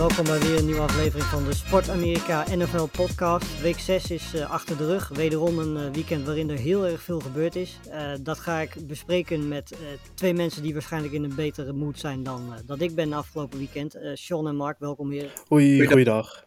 [0.00, 3.60] welkom bij weer een nieuwe aflevering van de Sport Amerika NFL podcast.
[3.60, 5.08] Week 6 is eh, achter de rug.
[5.08, 7.78] Wederom een eh, weekend waarin er heel erg veel gebeurd is.
[7.90, 9.78] Eh, dat ga ik bespreken met eh,
[10.14, 13.58] twee mensen die waarschijnlijk in een betere mood zijn dan eh, dat ik ben afgelopen
[13.58, 13.94] weekend.
[13.94, 15.32] Eh Sean en Mark, welkom hier.
[15.48, 16.46] Hoi, goeiedag.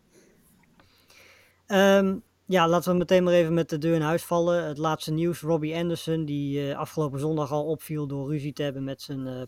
[1.66, 4.67] Ehm, ja, laten we meteen maar even met de deur in huis vallen.
[4.67, 8.83] Het laatste nieuws, Robbie Anderson, die eh, afgelopen zondag al opviel door ruzie te hebben
[8.83, 9.41] met zijn eh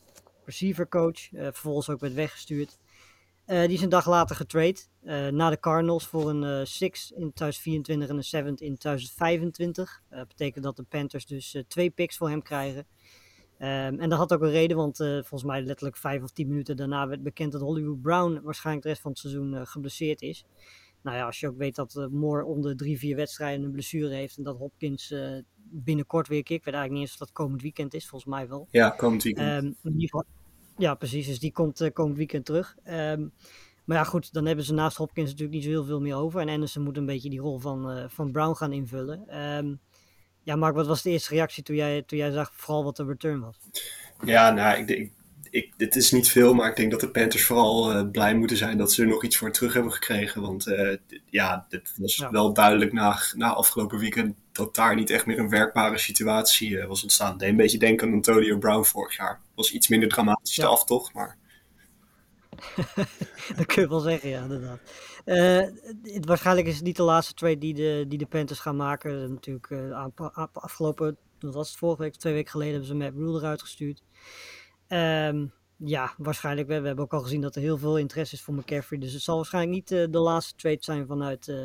[0.46, 1.34] receivercoach.
[1.34, 2.78] eh, vervolgens ook werd weggestuurd.
[3.46, 7.12] Eh, die is een dag later getrade eh, naar de Cardinals voor een eh six
[7.12, 10.02] in 2024 en een seventh in 2025.
[10.10, 12.88] Dat betekent dat de Panthers dus eh, twee picks voor hem krijgen.
[13.58, 16.48] Ehm, en dat had ook een reden, want eh, volgens mij letterlijk vijf of tien
[16.48, 20.22] minuten daarna werd bekend dat Hollywood Brown waarschijnlijk de rest van het seizoen eh, geblesseerd
[20.22, 20.46] is.
[21.02, 23.72] Nou ja, als je ook weet dat eh, Moore om de drie, vier wedstrijden een
[23.72, 26.58] blessure heeft en dat Hopkins eh, binnenkort weer kick.
[26.58, 28.68] Ik weet eigenlijk niet eens of dat komend weekend is, volgens mij wel.
[28.72, 29.48] Ja, komend weekend.
[29.48, 30.26] Ehm, in ieder geval,
[30.78, 31.28] ja, precies.
[31.28, 32.76] Dus die komt eh, komend weekend terug.
[32.84, 33.28] Ehm,
[33.86, 36.42] maar ja, goed, dan hebben ze naast Hopkins natuurlijk niet zo heel veel meer over.
[36.42, 39.28] En Anderson moet een beetje die rol van, eh, van Brown gaan invullen.
[39.28, 39.76] Ehm,
[40.44, 43.06] ja, Mark, wat was de eerste reactie toen jij, toen jij zag vooral wat de
[43.06, 43.58] return was?
[44.26, 45.12] ja, nou, ik denk,
[45.56, 48.58] ik, dit is niet veel, maar ik denk dat de Panthers vooral eh, blij moeten
[48.58, 50.42] zijn dat ze er nog iets voor terug hebben gekregen.
[50.42, 50.98] Want eh,
[51.30, 52.32] ja, dit was Ja.
[52.32, 56.88] wel duidelijk na, na afgelopen weekend dat daar niet echt meer een werkbare situatie eh,
[56.88, 57.30] was ontstaan.
[57.30, 59.40] Het deed een beetje denken aan Antonio Brown vorig jaar.
[59.56, 60.64] Was iets minder dramatisch, Ja.
[60.64, 61.38] de aftocht, maar
[63.58, 64.80] dat kun je wel zeggen, ja, inderdaad.
[66.04, 69.34] Het, waarschijnlijk is het niet de laatste trade die de, die de Panthers gaan maken.
[69.34, 73.16] Natuurlijk, aan- aan- afgelopen, wat was het vorige week, twee weken geleden, hebben ze Matt
[73.16, 74.04] Rule eruit gestuurd.
[74.88, 75.46] Ehm,
[75.78, 76.68] ja, waarschijnlijk.
[76.68, 79.00] We, we hebben ook al gezien dat er heel veel interesse is voor McCaffrey.
[79.00, 81.58] Dus het zal waarschijnlijk niet eh, de laatste trade zijn vanuit eh,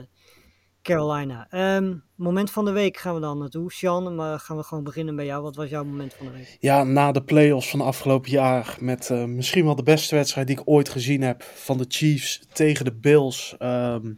[0.83, 1.47] Carolina.
[1.51, 3.73] Ehm, moment van de week gaan we dan naartoe.
[3.73, 5.43] Sean, maar gaan we gewoon beginnen bij jou.
[5.43, 6.57] Wat was jouw moment van de week?
[6.61, 10.59] Ja, na de playoffs van afgelopen jaar met eh, misschien wel de beste wedstrijd die
[10.59, 13.55] ik ooit gezien heb van de Chiefs tegen de Bills.
[13.59, 14.13] Ehm,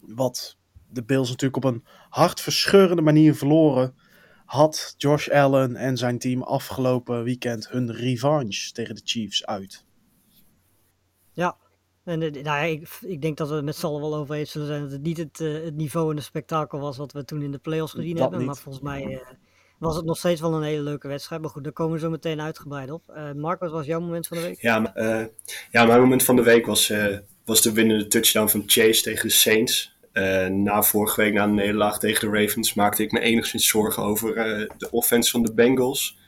[0.00, 0.56] wat
[0.88, 3.94] de Bills natuurlijk op een hartverscheurende manier verloren.
[4.52, 9.84] Had Josh Allen en zijn team afgelopen weekend hun revanche tegen de Chiefs uit.
[11.32, 11.56] Ja,
[12.04, 14.34] en eh, nou ja, ik, ik denk dat we het met z'n allen wel over
[14.34, 17.12] eens zullen zijn dat het niet het, eh, het niveau en de spektakel was wat
[17.12, 18.38] we toen in de playoffs gezien Dat hebben.
[18.38, 18.46] niet.
[18.46, 19.18] Maar volgens mij eh,
[19.78, 21.40] was het nog steeds wel een hele leuke wedstrijd.
[21.40, 23.08] Maar goed, daar komen we zo meteen uitgebreid op.
[23.08, 24.60] Eh Mark, wat was jouw moment van de week?
[24.60, 25.26] Ja, maar, eh,
[25.70, 29.28] ja, mijn moment van de week was, eh, was de winnende touchdown van Chase tegen
[29.28, 29.96] de Saints.
[30.12, 34.02] Eh, na vorige week, na de nederlaag tegen de Ravens, maakte ik me enigszins zorgen
[34.02, 36.18] over eh, de offense van de Bengals.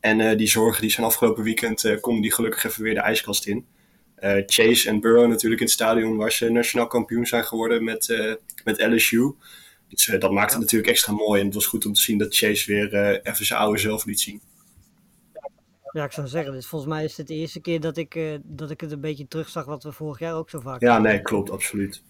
[0.00, 3.46] En eh, die zorgen die zijn afgelopen weekend, konden die gelukkig even weer de ijskast
[3.46, 3.66] in.
[4.46, 8.82] Chase en Burrow natuurlijk in het stadion waar ze nationaal kampioen zijn geworden met, met
[8.82, 9.34] LSU.
[9.88, 11.40] Dus dat maakte het natuurlijk extra mooi.
[11.40, 14.20] En het was goed om te zien dat Chase weer even zijn oude zelf liet
[14.20, 14.40] zien.
[15.92, 18.70] Ja, ik zou zeggen, dus volgens mij is het de eerste keer dat ik, dat
[18.70, 21.50] ik het een beetje terugzag wat we vorig jaar ook zo vaak Ja, nee, klopt,
[21.50, 22.02] absoluut.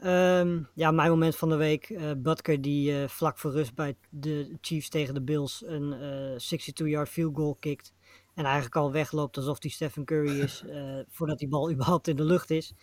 [0.00, 1.90] Ehm, ja, mijn moment van de week.
[1.90, 6.38] eh Butker die eh, vlak voor rust bij de Chiefs tegen de Bills een eh
[6.38, 7.92] 62-yard field goal kikt.
[8.34, 10.64] En eigenlijk al wegloopt alsof hij Stephen Curry is
[11.14, 12.74] voordat die bal überhaupt in de lucht is.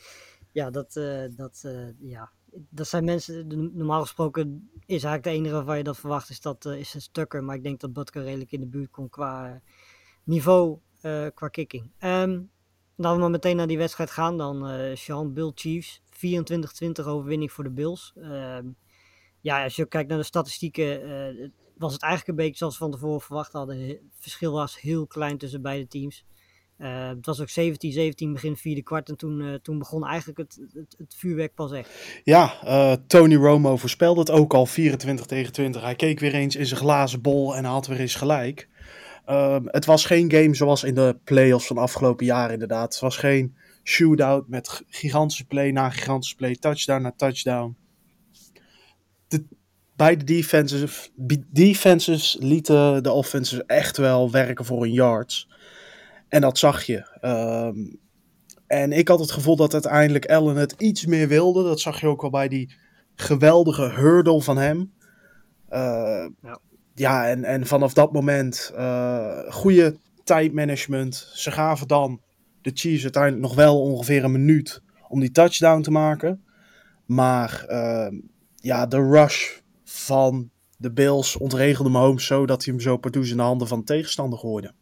[0.51, 0.93] Ja, dat,
[1.35, 1.65] dat,
[1.99, 2.31] ja.
[2.69, 6.41] dat zijn mensen, de- normaal gesproken is eigenlijk de enige waarvan je dat verwacht is
[6.41, 7.43] dat is een Tucker.
[7.43, 9.61] Maar ik denk dat Butker redelijk in de buurt komt qua
[10.23, 10.77] niveau,
[11.33, 11.91] qua kicking.
[11.97, 12.41] Ehm
[12.99, 14.69] Laten we maar meteen naar die wedstrijd gaan dan.
[14.97, 16.01] Sean, Bill Chiefs.
[16.17, 18.13] 24-20 overwinning voor de Bills.
[18.21, 18.65] Ehm,
[19.41, 22.83] ja, als je kijkt naar de statistieken, eh, was het eigenlijk een beetje zoals we
[22.83, 23.79] van tevoren verwacht hadden.
[23.87, 26.25] Het verschil was heel klein tussen beide teams.
[26.77, 30.59] Eh, het was ook 17-17 begin vierde kwart en toen, eh, toen begon eigenlijk het,
[30.73, 32.21] het, het vuurwerk pas echt.
[32.23, 35.81] Ja, eh, Tony Romo voorspelde het ook al 24 tegen 20.
[35.81, 38.67] Hij keek weer eens in zijn glazen bol en had weer eens gelijk.
[39.25, 42.91] Ehm, het was geen game zoals in de playoffs van afgelopen jaar inderdaad.
[42.93, 43.55] Het was geen
[43.87, 47.77] shootout met gigantische play na gigantische play, touchdown na touchdown.
[49.27, 49.45] De,
[49.95, 51.11] beide defenses,
[51.51, 55.49] defenses lieten de offenses echt wel werken voor hun yards.
[56.29, 57.17] En dat zag je.
[57.21, 57.77] Ehm,
[58.67, 61.63] en ik had het gevoel dat uiteindelijk Allen het iets meer wilde.
[61.63, 62.75] Dat zag je ook wel bij die
[63.15, 64.93] geweldige hurdle van hem.
[65.69, 66.59] Eh, Ja.
[66.95, 71.31] ja, en, en vanaf dat moment uh, goede tijdmanagement.
[71.33, 72.21] Ze gaven dan
[72.67, 76.43] de Chiefs uiteindelijk nog wel ongeveer een minuut om die touchdown te maken.
[77.05, 78.19] Maar uh,
[78.55, 83.37] ja, de rush van de Bills ontregelde Mahomes zo dat hij hem zo partout in
[83.37, 84.73] de handen van de tegenstander gooide.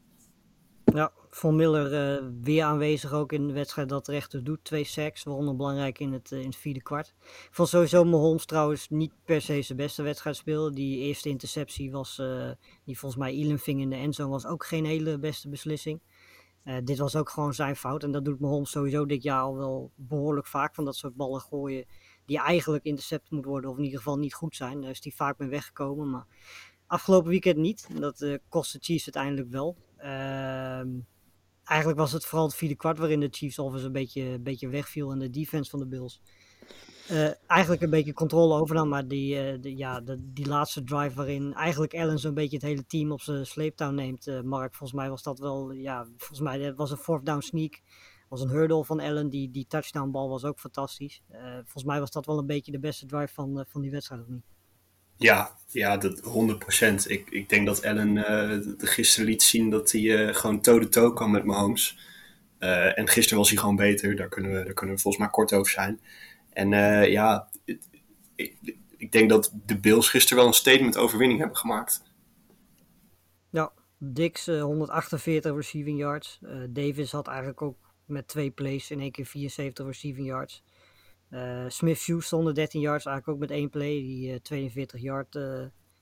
[0.93, 4.63] Ja, Von Miller uh, weer aanwezig ook in de wedstrijd dat rechter doet.
[4.63, 7.13] Twee sacks, waaronder belangrijk in het, uh, in het vierde kwart.
[7.21, 10.73] Ik vond sowieso Mahomes trouwens niet per se zijn beste wedstrijd spelen.
[10.73, 12.49] Die eerste interceptie was, uh,
[12.85, 16.01] die volgens mij Elam ving in de endzone, was ook geen hele beste beslissing.
[16.83, 18.03] Dit was ook gewoon zijn fout.
[18.03, 20.75] En dat doet Mahomes sowieso dit jaar al wel behoorlijk vaak.
[20.75, 21.85] Van dat soort ballen gooien
[22.25, 23.69] die eigenlijk intercept moet worden.
[23.69, 24.81] Of in ieder geval niet goed zijn.
[24.81, 26.09] Daar is hij vaak mee weggekomen.
[26.09, 26.25] Maar
[26.87, 27.87] afgelopen weekend niet.
[27.99, 29.77] Dat kost de Chiefs uiteindelijk wel.
[29.97, 30.87] Ehm
[31.65, 35.11] eigenlijk was het vooral het vierde kwart waarin de Chiefs offense een beetje, beetje wegviel
[35.11, 36.21] en de defense van de Bills.
[37.11, 41.15] Uh, eigenlijk een beetje controle overnam, maar die, uh, de, ja, de, die laatste drive
[41.15, 44.27] waarin eigenlijk Allen zo'n beetje het hele team op zijn sleeptouw neemt.
[44.27, 47.81] Uh, Mark, volgens mij was dat wel, ja, volgens mij was een fourth down sneak.
[48.29, 51.21] was een hurdle van Allen, die, die touchdown bal was ook fantastisch.
[51.53, 54.27] volgens mij was dat wel een beetje de beste drive van, van die wedstrijd, of
[54.27, 54.43] niet?
[55.17, 57.07] Ja, ja dat 100%.
[57.07, 61.97] Ik, ik denk dat Allen gisteren liet zien dat hij gewoon toe-to-toe kan met Mahomes.
[62.95, 64.15] En gisteren was hij gewoon beter.
[64.15, 65.99] Daar kunnen we, daar kunnen we volgens mij kort over zijn.
[66.55, 66.69] En
[67.09, 67.49] ja,
[68.35, 72.03] ik, ik denk dat de Bills gisteren wel een statement overwinning hebben gemaakt.
[73.49, 76.39] Ja, Dix 148 receiving yards.
[76.69, 80.63] Davis had eigenlijk ook met twee plays in één keer 74 receiving yards.
[81.67, 85.37] Smith Hughes 113 yards, eigenlijk ook met één play, die uh, 42 yard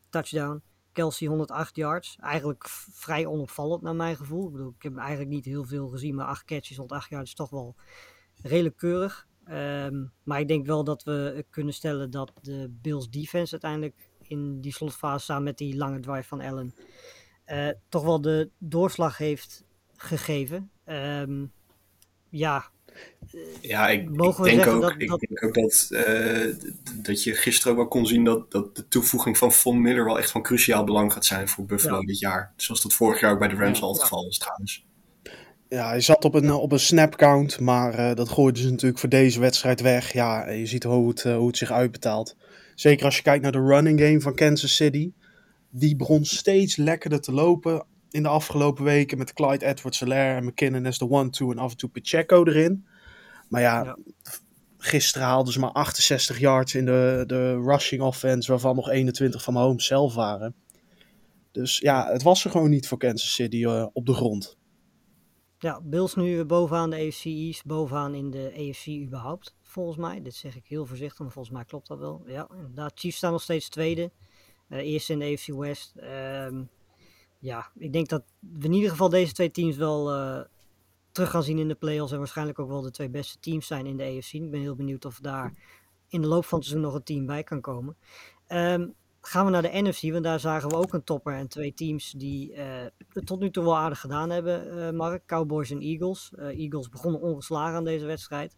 [0.09, 0.61] touchdown.
[0.93, 4.45] Kelsey 108 yards, eigenlijk vrij onopvallend naar mijn gevoel.
[4.45, 7.35] Ik bedoel, ik heb eigenlijk niet heel veel gezien, maar 8 catches, 108 yards is
[7.35, 7.75] toch wel
[8.41, 9.27] redelijk keurig.
[9.49, 14.61] Um, maar ik denk wel dat we kunnen stellen dat de Bills defense uiteindelijk in
[14.61, 16.73] die slotfase samen met die lange drive van Allen
[17.89, 19.63] toch wel de doorslag heeft
[19.95, 20.71] gegeven.
[20.85, 21.51] Um,
[22.29, 22.71] ja,
[23.61, 25.19] ja, ik, ik denk, ook, dat, ik dat...
[25.19, 26.55] denk ook dat, uh,
[26.95, 30.17] dat je gisteren ook wel kon zien dat, dat de toevoeging van Von Miller wel
[30.17, 32.05] echt van cruciaal belang gaat zijn voor Buffalo ja.
[32.05, 32.53] dit jaar.
[32.55, 34.07] Zoals dat vorig jaar ook bij de Rams ja, al het ja.
[34.07, 34.85] geval was trouwens.
[35.73, 38.99] Ja, hij zat op een, op een snap count, maar uh, dat gooiden ze natuurlijk
[38.99, 40.13] voor deze wedstrijd weg.
[40.13, 42.35] Ja, je ziet hoe het, uh, hoe het zich uitbetaalt.
[42.75, 45.11] Zeker als je kijkt naar de running game van Kansas City.
[45.69, 50.85] Die begon steeds lekkerder te lopen in de afgelopen weken met Clyde Edwards-Helaire en McKinnon
[50.85, 52.85] as de one-two en af en toe Pacheco erin.
[53.49, 53.97] Maar ja, ja,
[54.77, 59.53] gisteren haalden ze maar 68 yards in de, de rushing offense, waarvan nog 21 van
[59.53, 60.55] Mahomes zelf waren.
[61.51, 64.61] Dus ja, het was er gewoon niet voor Kansas City uh, op de grond.
[65.63, 70.21] Ja, Bills nu bovenaan de AFC East, bovenaan in de AFC überhaupt, volgens mij.
[70.21, 72.23] Dit zeg ik heel voorzichtig, maar volgens mij klopt dat wel.
[72.25, 72.91] Ja, inderdaad.
[72.95, 74.11] Chiefs staan nog steeds tweede.
[74.69, 75.93] Uh, eerst in de AFC West.
[75.95, 76.69] Um,
[77.39, 80.41] ja, ik denk dat we in ieder geval deze twee teams wel uh,
[81.11, 82.11] terug gaan zien in de playoffs.
[82.11, 84.33] En waarschijnlijk ook wel de twee beste teams zijn in de AFC.
[84.33, 85.53] Ik ben heel benieuwd of daar
[86.07, 87.97] in de loop van het seizoen nog een team bij kan komen.
[88.47, 88.95] Um,
[89.27, 92.11] gaan we naar de NFC, want daar zagen we ook een topper en twee teams
[92.11, 92.53] die
[93.13, 95.25] het tot nu toe wel aardig gedaan hebben, uh, Mark.
[95.25, 96.31] Cowboys en Eagles.
[96.35, 98.57] Uh, Eagles begonnen ongeslagen aan deze wedstrijd.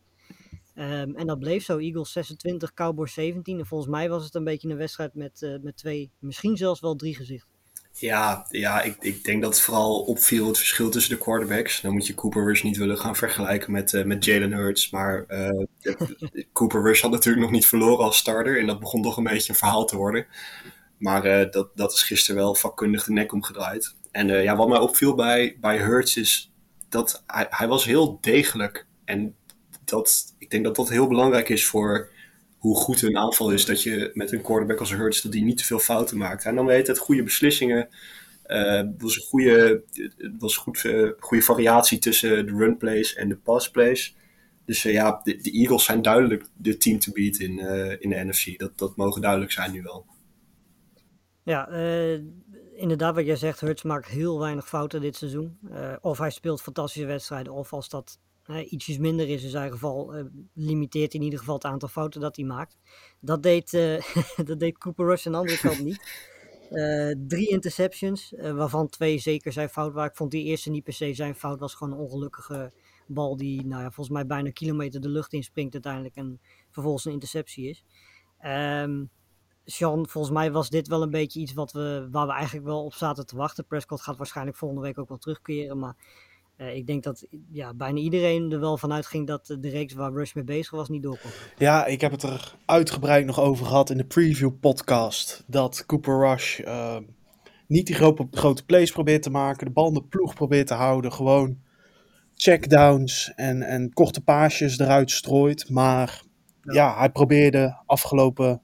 [0.75, 1.77] Um, en dat bleef zo.
[1.77, 3.59] Eagles 26, Cowboys 17.
[3.59, 6.95] En volgens mij was het een beetje een wedstrijd met, met twee, misschien zelfs wel
[6.95, 7.54] drie gezichten.
[7.97, 11.81] Ja, ja ik, ik denk dat het vooral opviel het verschil tussen de quarterbacks.
[11.81, 14.89] Dan moet je Cooper Rush niet willen gaan vergelijken met, uh, met Jalen Hurts.
[14.89, 15.63] Maar uh,
[16.53, 18.59] Cooper Rush had natuurlijk nog niet verloren als starter.
[18.59, 20.25] En dat begon toch een beetje een verhaal te worden.
[20.97, 23.95] Maar uh, dat, dat is gisteren wel vakkundig de nek omgedraaid.
[24.11, 26.51] En ja, wat mij opviel bij, bij Hurts is
[26.89, 28.85] dat hij, hij was heel degelijk.
[29.05, 29.35] En
[29.85, 32.09] dat, ik denk dat dat heel belangrijk is voor
[32.65, 33.65] hoe goed een aanval is.
[33.65, 36.45] Dat je met een quarterback als Hurts dat die niet te veel fouten maakt.
[36.45, 37.89] En dan weet het goede beslissingen.
[38.47, 39.83] Uh, was een goede,
[40.39, 44.15] was goed, uh, goede variatie tussen de run plays en de pass plays.
[44.65, 47.59] Dus uh, ja, de, Eagles zijn duidelijk de team to beat in,
[47.99, 48.59] in de NFC.
[48.59, 50.05] Dat, dat mogen duidelijk zijn nu wel.
[51.43, 51.69] Ja,
[52.75, 55.57] inderdaad wat jij zegt, Hurts maakt heel weinig fouten dit seizoen.
[56.01, 60.17] of hij speelt fantastische wedstrijden, of als dat uh, ietsjes minder is in zijn geval,
[60.17, 62.77] uh, limiteert in ieder geval het aantal fouten dat hij maakt.
[63.19, 64.01] Dat deed, uh,
[64.45, 66.33] dat deed Cooper Rush andere kant niet.
[67.27, 70.09] drie interceptions, waarvan twee zeker zijn fout waren.
[70.09, 72.71] Ik vond die eerste niet per se zijn fout, was gewoon een ongelukkige
[73.07, 76.39] bal die nou ja, volgens mij bijna een kilometer de lucht inspringt uiteindelijk en
[76.71, 77.83] vervolgens een interceptie is.
[78.45, 79.09] Um,
[79.65, 82.85] Sean, volgens mij was dit wel een beetje iets wat we, waar we eigenlijk wel
[82.85, 83.65] op zaten te wachten.
[83.65, 85.95] Prescott gaat waarschijnlijk volgende week ook wel terugkeren, maar
[86.57, 90.11] uh, ik denk dat ja, bijna iedereen er wel vanuit ging dat de reeks waar
[90.11, 91.33] Rush mee bezig was niet doorkomt.
[91.57, 95.43] Ja, ik heb het er uitgebreid nog over gehad in de preview podcast.
[95.47, 96.97] Dat Cooper Rush uh,
[97.67, 100.73] niet die grote, grote plays probeert te maken, de bal in de ploeg probeert te
[100.73, 101.57] houden, gewoon
[102.35, 105.69] checkdowns en, en korte paasjes eruit strooit.
[105.69, 106.21] Maar
[106.61, 108.61] ja, hij probeerde afgelopen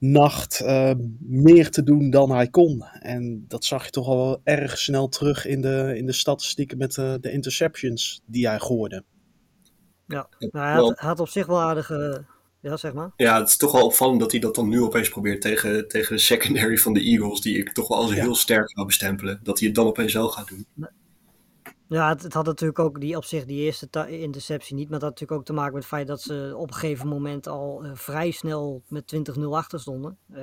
[0.00, 2.82] nacht uh, meer te doen dan hij kon.
[3.00, 6.78] En dat zag je toch al wel erg snel terug in de, in de statistieken
[6.78, 9.04] met de, de interceptions die hij gooide.
[10.06, 12.24] Ja, nou, hij, had, had, op zich wel aardige.
[12.60, 13.12] Ja, zeg maar.
[13.16, 16.16] Ja, het is toch wel opvallend dat hij dat dan nu opeens probeert tegen, tegen
[16.16, 18.20] de secondary van de Eagles, die ik toch wel als ja.
[18.20, 19.40] heel sterk zou bestempelen.
[19.42, 20.66] Dat hij het dan opeens wel gaat doen.
[21.90, 24.90] Ja, het, had natuurlijk ook die op zich die eerste interceptie niet.
[24.90, 27.08] Maar dat had natuurlijk ook te maken met het feit dat ze op een gegeven
[27.08, 30.18] moment al uh, vrij snel met 20-0 achter stonden.
[30.30, 30.38] Uh,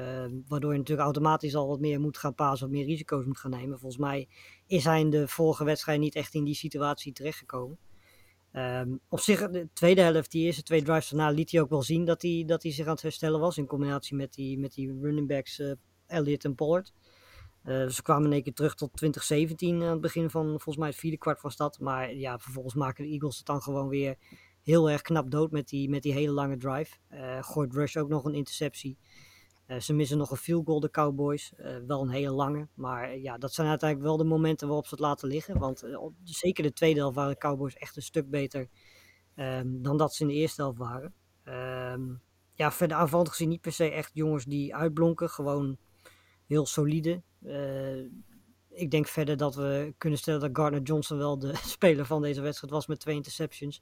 [0.47, 3.51] waardoor je natuurlijk automatisch al wat meer moet gaan pasen, wat meer risico's moet gaan
[3.51, 3.79] nemen.
[3.79, 4.27] Volgens mij
[4.65, 7.77] is hij in de vorige wedstrijd niet echt in die situatie terechtgekomen.
[8.53, 11.83] Um, op zich, de tweede helft, die eerste twee drives daarna, liet hij ook wel
[11.83, 13.57] zien dat hij, dat hij zich aan het herstellen was.
[13.57, 15.71] In combinatie met die, met die running backs uh,
[16.07, 16.93] Elliott en Pollard.
[17.67, 20.87] Uh, ze kwamen in één keer terug tot 2017 aan het begin van volgens mij
[20.87, 21.79] het vierde kwart van stad.
[21.79, 24.15] Maar ja, vervolgens maken de Eagles het dan gewoon weer
[24.61, 26.97] heel erg knap dood met die, met die hele lange drive.
[27.13, 28.97] Uh, gooit Rush ook nog een interceptie.
[29.79, 31.53] Ze missen nog een field goal, de Cowboys.
[31.87, 32.67] wel een hele lange.
[32.73, 35.59] Maar ja, dat zijn uiteindelijk wel de momenten waarop ze het laten liggen.
[35.59, 38.69] Want op, zeker de tweede helft waren de Cowboys echt een stuk beter
[39.35, 41.13] um, dan dat ze in de eerste helft waren.
[41.93, 42.21] Um,
[42.53, 45.29] ja, verder aanvallend gezien niet per se echt jongens die uitblonken.
[45.29, 45.77] Gewoon
[46.45, 47.21] heel solide.
[47.47, 48.05] Uh,
[48.69, 52.41] ik denk verder dat we kunnen stellen dat Gardner Johnson wel de speler van deze
[52.41, 53.81] wedstrijd was met twee interceptions.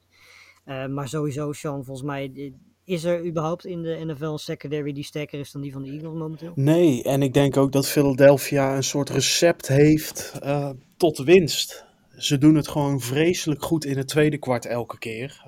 [0.66, 2.54] Uh, maar sowieso, Sean, volgens mij
[2.84, 5.92] is er überhaupt in de NFL een secondary die sterker is dan die van de
[5.92, 6.52] Eagles momenteel?
[6.56, 11.86] Nee, en ik denk ook dat Philadelphia een soort recept heeft uh, tot winst.
[12.18, 15.44] Ze doen het gewoon vreselijk goed in het tweede kwart elke keer.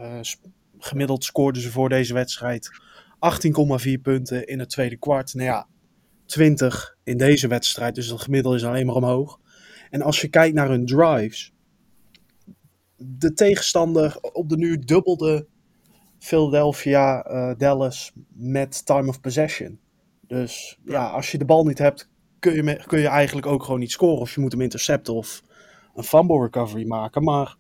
[0.80, 2.70] Gemiddeld scoorden ze voor deze wedstrijd
[3.88, 5.34] 18,4 punten in het tweede kwart.
[5.34, 5.68] Nou ja,
[6.28, 7.96] 20 in deze wedstrijd.
[7.96, 9.40] Dus dat gemiddelde is alleen maar omhoog.
[9.90, 11.54] En als je kijkt naar hun drives.
[12.96, 15.48] De tegenstander op de nu dubbelde
[16.20, 19.80] Philadelphia uh, Dallas met time of possession.
[20.28, 23.64] Dus ja, als je de bal niet hebt, kun je, me, kun je eigenlijk ook
[23.64, 24.20] gewoon niet scoren.
[24.20, 25.44] Of je moet hem intercepten of
[25.96, 27.24] een fumble recovery maken.
[27.24, 27.56] Maar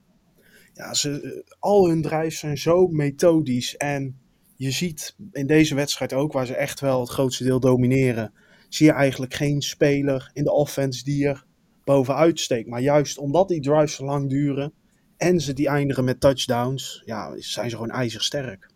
[0.73, 3.77] ja, ze, al hun drives zijn zo methodisch.
[3.77, 4.19] En
[4.55, 8.33] je ziet in deze wedstrijd ook, waar ze echt wel het grootste deel domineren
[8.69, 11.45] zie je eigenlijk geen speler in de offense die er
[11.83, 12.69] bovenuit steekt.
[12.69, 14.73] Maar juist omdat die drives zo lang duren
[15.17, 18.71] en ze die eindigen met touchdowns, ja, zijn ze gewoon ijzersterk.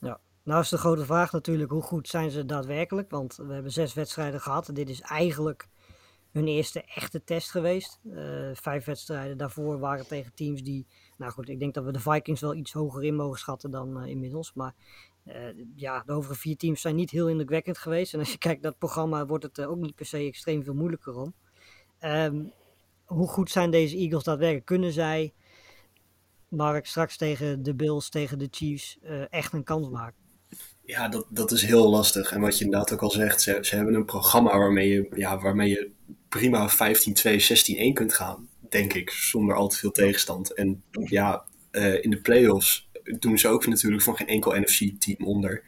[0.00, 3.10] Ja, nou is de grote vraag natuurlijk, hoe goed zijn ze daadwerkelijk?
[3.10, 5.68] Want we hebben zes wedstrijden gehad en dit is eigenlijk
[6.32, 8.00] hun eerste echte test geweest.
[8.04, 10.86] Uh, vijf wedstrijden daarvoor waren tegen teams die,
[11.16, 14.02] nou goed, ik denk dat we de Vikings wel iets hoger in mogen schatten dan
[14.02, 14.52] uh, inmiddels.
[14.54, 14.74] Maar
[15.74, 18.12] ja, de overige vier teams zijn niet heel indrukwekkend geweest.
[18.12, 20.74] En als je kijkt naar programma, wordt het uh, ook niet per se extreem veel
[20.74, 21.34] moeilijker om.
[22.00, 22.52] Um,
[23.04, 24.66] hoe goed zijn deze Eagles daadwerkelijk?
[24.66, 25.34] Kunnen zij,
[26.48, 30.24] Mark, straks tegen de Bills, tegen de Chiefs, uh, echt een kans maken?
[30.84, 32.32] Ja, dat, dat is heel lastig.
[32.32, 35.38] En wat je inderdaad ook al zegt, ze, ze hebben een programma waarmee je, ja,
[35.38, 35.90] waarmee je
[36.28, 38.48] prima 15-2, 16-1 kunt gaan.
[38.68, 40.54] Denk ik, zonder al te veel tegenstand.
[40.54, 41.44] En ja,
[42.00, 42.85] in de playoffs
[43.18, 45.62] doen ze ook natuurlijk van geen enkel NFC-team onder.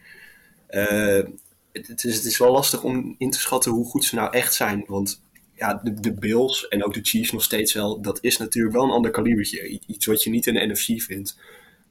[0.70, 1.24] Uh,
[1.72, 4.54] het, is, het is wel lastig om in te schatten hoe goed ze nou echt
[4.54, 4.84] zijn.
[4.86, 5.22] Want
[5.54, 8.84] ja, de, de, Bills en ook de Chiefs nog steeds wel, dat is natuurlijk wel
[8.84, 9.80] een ander kalibertje.
[9.86, 11.38] Iets wat je niet in de NFC vindt.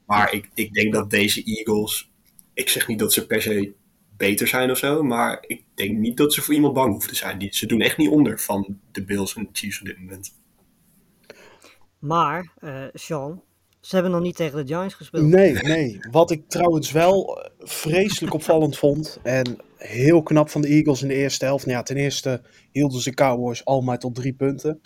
[0.06, 2.10] Maar ik, ik denk dat deze Eagles,
[2.54, 3.72] ik zeg niet dat ze per se
[4.16, 7.16] beter zijn of zo, maar ik denk niet dat ze voor iemand bang hoeven te
[7.16, 7.38] zijn.
[7.38, 10.36] Die, ze doen echt niet onder van de Bills en de Chiefs op dit moment.
[11.98, 13.42] Maar, uh, Sean,
[13.88, 15.24] ze hebben nog niet tegen de Giants gespeeld.
[15.24, 16.00] Nee, nee.
[16.10, 19.18] Wat ik trouwens wel vreselijk opvallend vond.
[19.22, 21.66] En heel knap van de Eagles in de eerste helft.
[21.66, 24.80] Nou ja, ten eerste hielden ze Cowboys al maar tot drie punten.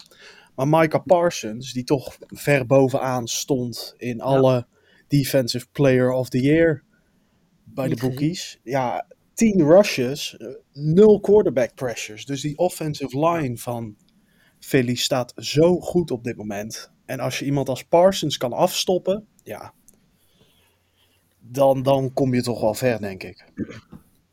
[0.55, 4.67] Maar Micah Parsons, die toch ver bovenaan stond in alle
[5.09, 6.83] Defensive Player of the Year
[7.65, 8.61] bij de bookies.
[8.63, 10.37] Ja, tien rushes,
[10.73, 12.25] nul quarterback pressures.
[12.25, 13.97] Dus die offensive line van
[14.59, 16.93] Philly staat zo goed op dit moment.
[17.13, 19.75] En als je iemand als Parsons kan afstoppen, ja,
[21.39, 23.53] dan, dan kom je toch wel ver, denk ik.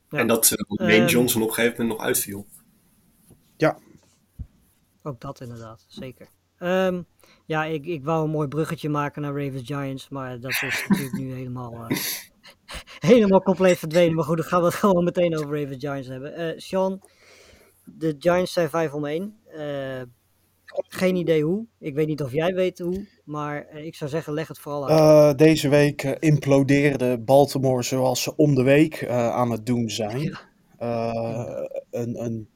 [0.10, 0.18] Ja.
[0.18, 2.48] En dat uh, Wayne Johnson op een gegeven moment nog uitviel.
[3.58, 3.80] Ja.
[5.04, 6.28] Ook dat inderdaad, zeker.
[6.60, 7.06] Um,
[7.46, 11.18] ja, ik, ik wou een mooi bruggetje maken naar Ravens Giants, maar dat is natuurlijk
[11.18, 11.98] nu helemaal, uh,
[13.12, 14.16] helemaal compleet verdwenen.
[14.16, 16.40] Maar goed, dan gaan we het gewoon meteen over Ravens Giants hebben.
[16.42, 17.02] Uh, Sean,
[17.84, 19.40] de Giants zijn 5 om 1.
[20.74, 21.66] Geen idee hoe.
[21.80, 23.08] Ik weet niet of jij weet hoe.
[23.24, 25.00] Maar uh, ik zou zeggen, leg het vooral uit.
[25.00, 30.22] Uh, deze week uh, implodeerde Baltimore zoals ze om de week aan het doen zijn.
[30.22, 30.40] Ja.
[31.92, 32.48] een, een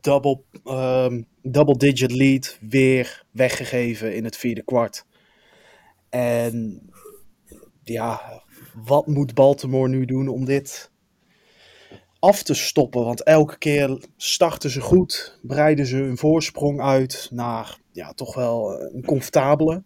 [0.00, 5.06] double, ehm, double digit lead weer weggegeven in het vierde kwart.
[6.08, 6.82] En
[7.82, 8.42] ja,
[8.84, 10.90] wat moet Baltimore nu doen om dit
[12.26, 13.04] af te stoppen?
[13.04, 18.80] Want elke keer starten ze goed, breiden ze hun voorsprong uit naar ja, toch wel
[18.80, 19.82] een comfortabele.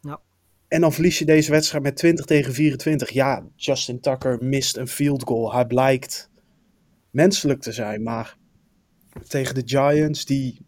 [0.00, 0.20] Ja.
[0.68, 3.10] En dan verlies je deze wedstrijd met 20 tegen 24.
[3.10, 5.52] Ja, Justin Tucker mist een field goal.
[5.52, 6.30] Hij blijkt
[7.10, 8.36] menselijk te zijn, maar
[9.28, 10.58] tegen de Giants, die,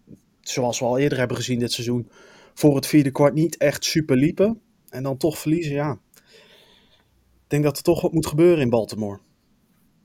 [0.41, 2.11] zoals we al eerder hebben gezien dit seizoen,
[2.55, 4.61] voor het vierde kwart niet echt super liepen.
[4.89, 5.99] En dan toch verliezen, ja.
[7.35, 9.19] Ik denk dat er toch wat moet gebeuren in Baltimore.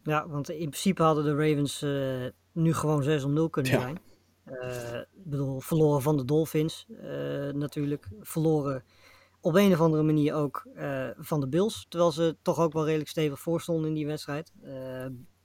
[0.04, 3.80] Ja, want in principe hadden de Ravens eh, nu gewoon 6 om 0 kunnen Ja.
[3.80, 4.00] zijn.
[4.44, 8.08] Eh, ik bedoel, verloren van de Dolphins eh, natuurlijk.
[8.22, 8.84] Verloren
[9.40, 10.68] op een of andere manier ook
[11.18, 11.86] van de Bills.
[11.90, 14.54] Terwijl ze toch ook wel redelijk stevig voor stonden in die wedstrijd.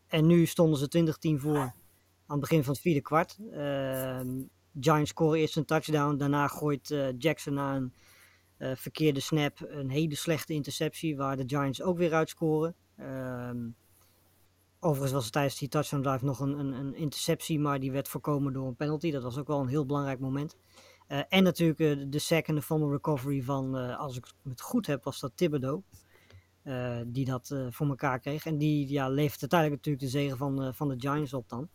[0.07, 1.73] En nu stonden ze 20-10 voor aan
[2.27, 3.39] het begin van het vierde kwart.
[3.53, 4.29] Ehm,
[4.81, 6.17] Giants scoren eerst een touchdown.
[6.17, 7.93] Daarna gooit Jackson na een
[8.77, 11.17] verkeerde snap een hele slechte interceptie.
[11.17, 12.75] Waar de Giants ook weer uitscoren.
[12.97, 13.59] Ehm
[14.87, 18.09] Overigens was er tijdens die touchdown drive nog een, een, een interceptie, maar die werd
[18.09, 19.11] voorkomen door een penalty.
[19.11, 20.57] Dat was ook wel een heel belangrijk moment.
[21.07, 24.87] Eh, en natuurlijk eh, de sack en de recovery van, eh, als ik het goed
[24.87, 25.83] heb, was dat Thibodeau.
[27.07, 28.47] die dat voor elkaar kreeg.
[28.47, 31.69] En die ja, levert uiteindelijk natuurlijk de zegen van, van de Giants op dan.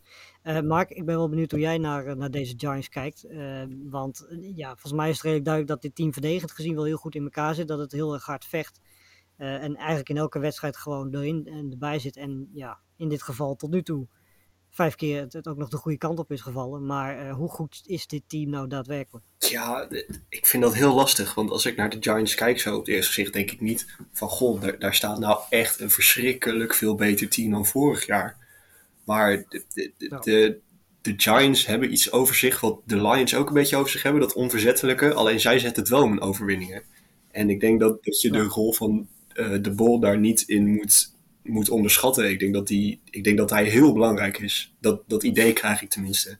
[0.66, 3.26] Mark, ik ben wel benieuwd hoe jij naar, naar deze Giants kijkt.
[3.90, 6.96] Want ja, volgens mij is het redelijk duidelijk dat dit team verdedigend gezien wel heel
[6.96, 7.68] goed in elkaar zit.
[7.68, 8.80] Dat het heel erg hard vecht.
[9.42, 12.16] Eh, en eigenlijk in elke wedstrijd gewoon erin en erbij zit.
[12.16, 14.06] En ja, in dit geval tot nu toe
[14.70, 16.86] vijf keer het, het ook nog de goede kant op is gevallen.
[16.86, 19.24] Maar eh, hoe goed is dit team nou daadwerkelijk?
[19.38, 19.88] Ja,
[20.28, 21.34] ik vind dat heel lastig.
[21.34, 23.86] Want als ik naar de Giants kijk, zo op het eerste gezicht, denk ik niet
[24.12, 28.36] van goh, daar, daar staat nou echt een verschrikkelijk veel beter team dan vorig jaar.
[29.04, 30.58] Maar de, de, de, de,
[31.00, 34.20] de Giants hebben iets over zich wat de Lions ook een beetje over zich hebben,
[34.20, 35.14] dat onverzettelijke.
[35.14, 36.82] Alleen zij zetten het wel om een overwinningen.
[37.30, 40.68] En ik denk dat, dat je de rol van eh, de Bol daar niet in
[40.68, 42.30] moet, moet onderschatten.
[42.30, 44.74] Ik denk dat, die, ik denk dat hij heel belangrijk is.
[44.80, 46.38] Dat, dat idee krijg ik tenminste.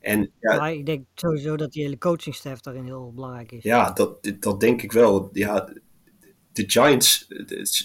[0.00, 3.62] En ja, Maar ik denk sowieso dat die hele coachingstaf daarin heel belangrijk is.
[3.62, 5.28] ja, dat, dat denk ik wel.
[5.32, 5.72] Ja,
[6.52, 7.28] de Giants,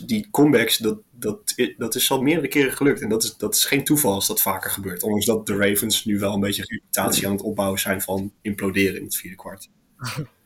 [0.06, 3.02] die comebacks, dat, dat, dat is al meerdere keren gelukt.
[3.02, 5.04] En dat is, dat is geen toeval als dat vaker gebeurt.
[5.04, 8.34] Ondanks dat de Ravens nu wel een beetje een reputatie aan het opbouwen zijn van
[8.42, 9.70] imploderen in het vierde kwart.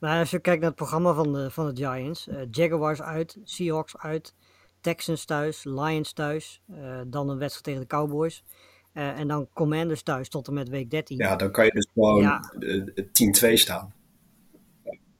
[0.00, 3.38] Nou, als je kijkt naar het programma van de, van de Giants, eh, Jaguars uit,
[3.44, 4.34] Seahawks uit,
[4.80, 8.44] Texans thuis, Lions thuis, eh, dan een wedstrijd tegen de Cowboys.
[8.92, 11.16] eh, en dan Commanders thuis tot en met week 13.
[11.18, 12.52] Ja, dan kan je dus gewoon Ja.
[12.60, 13.92] eh, 10-2 staan.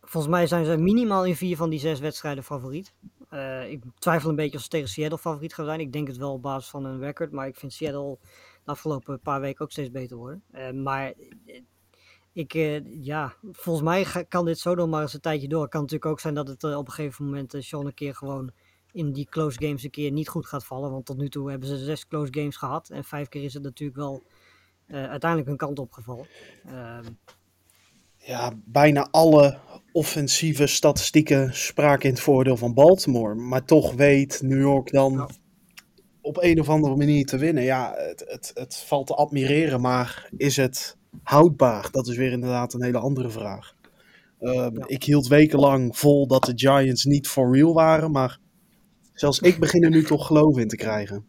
[0.01, 2.95] Volgens mij zijn ze minimaal in vier van die zes wedstrijden favoriet.
[3.69, 5.81] Ik twijfel een beetje of ze tegen Seattle favoriet gaan zijn.
[5.81, 7.33] Ik denk het wel op basis van hun record.
[7.33, 8.19] Maar ik vind Seattle
[8.65, 10.43] de afgelopen paar weken ook steeds beter worden.
[10.83, 11.13] Maar
[12.39, 15.63] ik, eh, ja, volgens mij ga- kan dit zo nog maar eens een tijdje door.
[15.63, 17.95] Het kan natuurlijk ook zijn dat het eh, op een gegeven moment uh, Sean een
[17.95, 18.51] keer gewoon
[18.93, 20.91] in die close games een keer niet goed gaat vallen.
[20.91, 22.91] Want tot nu toe hebben ze zes close games gehad.
[22.91, 24.23] En vijf keer is het natuurlijk wel
[24.89, 26.27] uiteindelijk hun kant opgevallen.
[26.67, 27.05] Ehm
[28.19, 29.59] Ja, bijna alle
[29.93, 33.35] offensieve statistieken spraken in het voordeel van Baltimore.
[33.35, 35.31] Maar toch weet New York dan
[36.21, 37.63] op een of andere manier te winnen.
[37.63, 41.89] Ja, het, het, het valt te admireren, maar is het houdbaar?
[41.91, 43.75] Dat is weer inderdaad een hele andere vraag.
[44.39, 44.85] Ehm, Ja.
[44.87, 48.39] Ik hield wekenlang vol dat de Giants niet for real waren, maar
[49.13, 51.27] zelfs ik begin er nu toch geloof in te krijgen.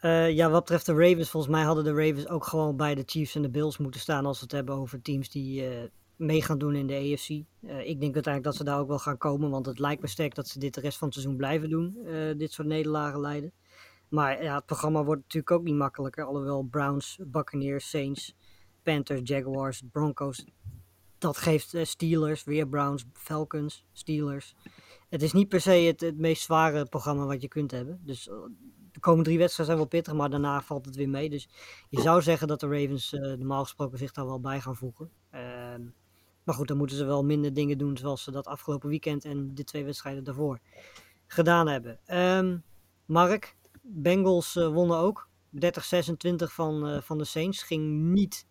[0.00, 3.02] Eh, ja, wat betreft de Ravens, volgens mij hadden de Ravens ook gewoon bij de
[3.06, 6.42] Chiefs en de Bills moeten staan als we het hebben over teams die eh, mee
[6.42, 7.28] gaan doen in de AFC.
[7.28, 10.08] Eh, ik denk uiteindelijk dat ze daar ook wel gaan komen, want het lijkt me
[10.08, 11.98] sterk dat ze dit de rest van het seizoen blijven doen,
[12.36, 13.52] dit soort nederlagen leiden.
[14.08, 18.34] Maar ja, het programma wordt natuurlijk ook niet makkelijker, alhoewel Browns, Buccaneers, Saints,
[18.82, 20.44] Panthers, Jaguars, Broncos,
[21.20, 24.54] dat geeft eh, Steelers, weer Browns, Falcons, Steelers.
[25.08, 28.00] Het is niet per se het, het meest zware programma wat je kunt hebben.
[28.04, 28.34] Dus eh,
[28.92, 31.30] de komende drie wedstrijden zijn wel pittig, maar daarna valt het weer mee.
[31.30, 31.48] Dus
[31.88, 35.10] je zou zeggen dat de Ravens eh, normaal gesproken zich daar wel bij gaan voegen.
[35.30, 35.82] Ehm,
[36.44, 39.54] maar goed, dan moeten ze wel minder dingen doen zoals ze dat afgelopen weekend en
[39.54, 40.58] de twee wedstrijden daarvoor
[41.26, 42.00] gedaan hebben.
[42.04, 42.58] Ehm,
[43.06, 45.28] Mark, Bengals wonnen ook.
[45.50, 47.62] 30-26 van, van de Saints.
[47.62, 48.46] Ging niet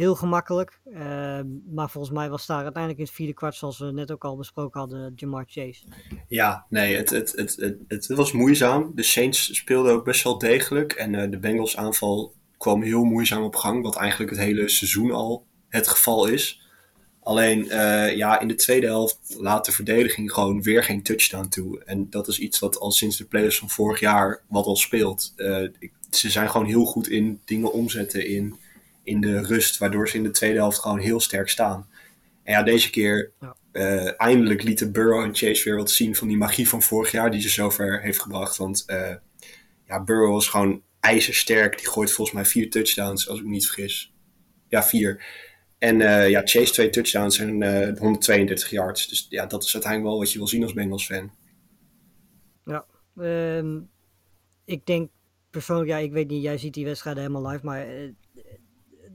[0.00, 0.80] heel gemakkelijk.
[0.94, 4.24] Ehm, maar volgens mij was daar uiteindelijk in het vierde kwart, zoals we net ook
[4.24, 5.84] al besproken hadden, Jamar Chase.
[6.28, 8.92] Ja, nee, het, het, het, het, het was moeizaam.
[8.94, 10.92] De Saints speelden ook best wel degelijk.
[10.92, 13.82] En eh, de Bengals aanval kwam heel moeizaam op gang.
[13.82, 16.68] Wat eigenlijk het hele seizoen al het geval is.
[17.22, 21.84] Alleen uh, ja, in de tweede helft laat de verdediging gewoon weer geen touchdown toe.
[21.84, 25.32] En dat is iets wat al sinds de playoffs van vorig jaar wat al speelt.
[25.36, 25.68] Uh,
[26.10, 28.58] ze zijn gewoon heel goed in dingen omzetten in,
[29.02, 31.88] in de rust, waardoor ze in de tweede helft gewoon heel sterk staan.
[32.42, 33.56] En ja, deze keer ja.
[33.72, 37.30] Uh, eindelijk lieten Burrow en Chase weer wat zien van die magie van vorig jaar
[37.30, 38.56] die ze zover heeft gebracht.
[38.56, 38.84] Want
[39.86, 41.78] ja, Burrow was gewoon ijzersterk.
[41.78, 44.14] Die gooit volgens mij vier touchdowns, als ik me niet vergis.
[44.68, 45.24] Ja, vier.
[45.78, 49.08] En uh, ja, Chase twee touchdowns en uh, 132 yards.
[49.08, 51.30] Dus ja, dat is uiteindelijk wel wat je wil zien als Bengals fan.
[52.64, 52.86] Ja,
[53.56, 53.90] um,
[54.64, 55.10] ik denk
[55.50, 57.86] persoonlijk, ja, ik weet niet, jij ziet die wedstrijden helemaal live, maar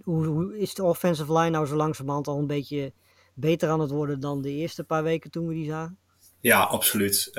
[0.06, 2.94] hoe, hoe, is de offensive line nou zo langzamerhand al een beetje
[3.34, 5.98] beter aan het worden dan de eerste paar weken toen we die zagen?
[6.39, 7.28] Ja, absoluut.
[7.28, 7.36] Uh,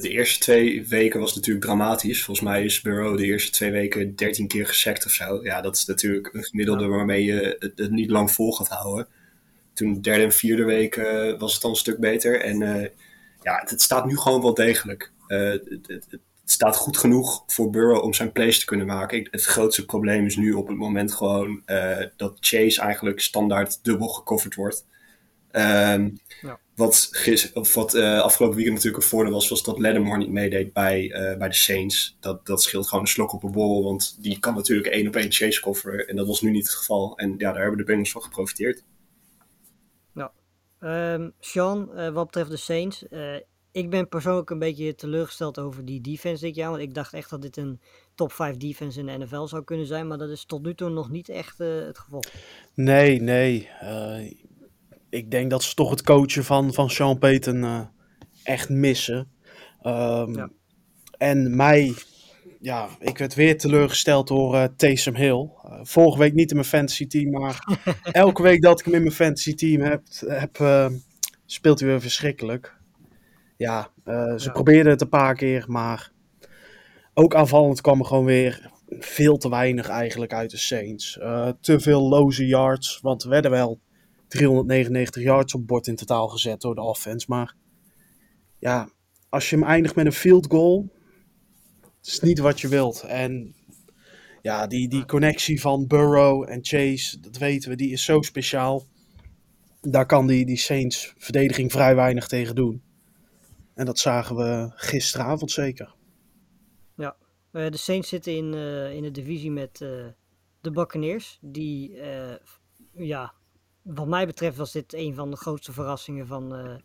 [0.00, 2.24] de eerste twee weken was natuurlijk dramatisch.
[2.24, 5.40] Volgens mij is Burrow de eerste twee weken 13 keer gesekt of zo.
[5.42, 9.08] Ja, dat is natuurlijk een gemiddelde waarmee je het, het, niet lang vol gaat houden.
[9.74, 12.40] Toen de derde en vierde week uh, was het al een stuk beter.
[12.40, 12.86] En uh,
[13.42, 15.12] ja, het, het, staat nu gewoon wel degelijk.
[15.26, 19.28] Het, het, staat goed genoeg voor Burrow om zijn plays te kunnen maken.
[19.30, 21.62] Het grootste probleem is nu op het moment gewoon
[22.16, 24.86] dat Chase eigenlijk standaard dubbel gecoverd wordt.
[25.52, 26.58] Um, ja.
[26.74, 30.30] Wat, gis, of wat uh, afgelopen weekend natuurlijk een voordeel was, was dat Lattimore niet
[30.30, 32.16] meedeed bij, uh, bij de Saints.
[32.20, 35.16] Dat, dat scheelt gewoon een slok op een bol, want die kan natuurlijk één op
[35.16, 36.08] één chase coveren.
[36.08, 37.18] En dat was nu niet het geval.
[37.18, 38.82] En ja, daar hebben de Bengals van geprofiteerd.
[40.12, 40.30] Nou,
[40.80, 43.04] um, Sean, wat betreft de Saints.
[43.76, 46.70] Ik ben persoonlijk een beetje teleurgesteld over die defense dit jaar.
[46.70, 47.80] Want ik dacht echt dat dit een
[48.14, 50.06] top 5 defense in de NFL zou kunnen zijn.
[50.06, 52.24] Maar dat is tot nu toe nog niet echt het geval.
[52.74, 53.68] Nee, nee
[55.10, 57.80] ik denk dat ze toch het coachen van, van Sean Payton uh,
[58.42, 59.30] echt missen.
[59.82, 60.50] Um, ja.
[61.18, 61.94] En mij,
[62.60, 65.48] ja, ik werd weer teleurgesteld door uh, Taysom Hill.
[65.82, 67.78] Vorige week niet in mijn fantasy team, maar
[68.12, 70.56] elke week dat ik hem in mijn fantasy team heb, heb
[71.46, 72.75] speelt hij weer verschrikkelijk.
[73.56, 74.52] Ja, ze ja.
[74.52, 76.12] probeerden het een paar keer, maar
[77.14, 81.12] ook aanvallend kwam er gewoon weer veel te weinig eigenlijk uit de Saints.
[81.60, 83.80] te veel loze yards, want we werden wel
[84.28, 87.26] 399 yards op bord in totaal gezet door de offense.
[87.28, 87.54] Maar
[88.58, 88.88] ja,
[89.28, 90.90] als je hem eindigt met een field goal,
[92.02, 93.02] is niet wat je wilt.
[93.02, 93.54] En
[94.42, 98.86] ja, die, die connectie van Burrow en Chase, dat weten we, die is zo speciaal.
[99.80, 102.82] Daar kan die, die Saints verdediging vrij weinig tegen doen.
[103.76, 105.94] En dat zagen we gisteravond zeker.
[106.94, 107.16] Ja,
[107.52, 110.06] uh, de Saints zitten in, uh, in de divisie met uh,
[110.60, 111.38] de Buccaneers.
[111.40, 111.96] Die
[112.92, 113.34] ja,
[113.82, 116.80] wat mij betreft was dit een van de grootste verrassingen van,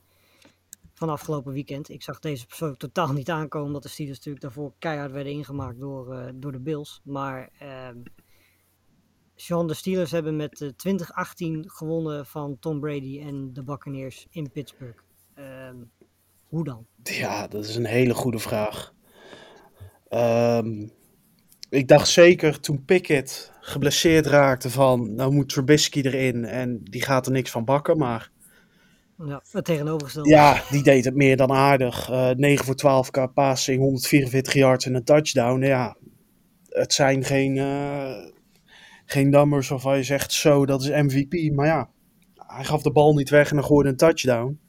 [0.94, 1.90] van afgelopen weekend.
[1.90, 5.80] Ik zag deze persoon totaal niet aankomen, omdat de Steelers natuurlijk daarvoor keihard werden ingemaakt
[5.80, 7.02] door, door de Bills.
[7.04, 7.90] Maar uh,
[9.36, 14.52] Sean, de Steelers hebben met uh, 2018 gewonnen van Tom Brady en de Buccaneers in
[14.52, 15.04] Pittsburgh.
[16.52, 16.86] Ehm, hoe dan?
[17.04, 18.94] Ja, dat is een hele goede vraag.
[20.10, 20.92] Um,
[21.70, 27.26] ik dacht zeker toen Pickett geblesseerd raakte van, nou moet Trubisky erin en die gaat
[27.26, 28.32] er niks van bakken, maar...
[29.26, 30.30] Ja, het tegenovergestelde.
[30.30, 32.10] Ja, die deed het meer dan aardig.
[32.10, 35.66] Uh, 9 voor 12 k passing, 144 yards en een touchdown.
[35.66, 35.98] Ja,
[36.70, 38.26] het zijn geen, uh,
[39.06, 41.56] geen numbers waarvan je zegt, zo, dat is MVP.
[41.56, 41.90] Maar ja,
[42.36, 44.60] hij gaf de bal niet weg en dan gooide een touchdown.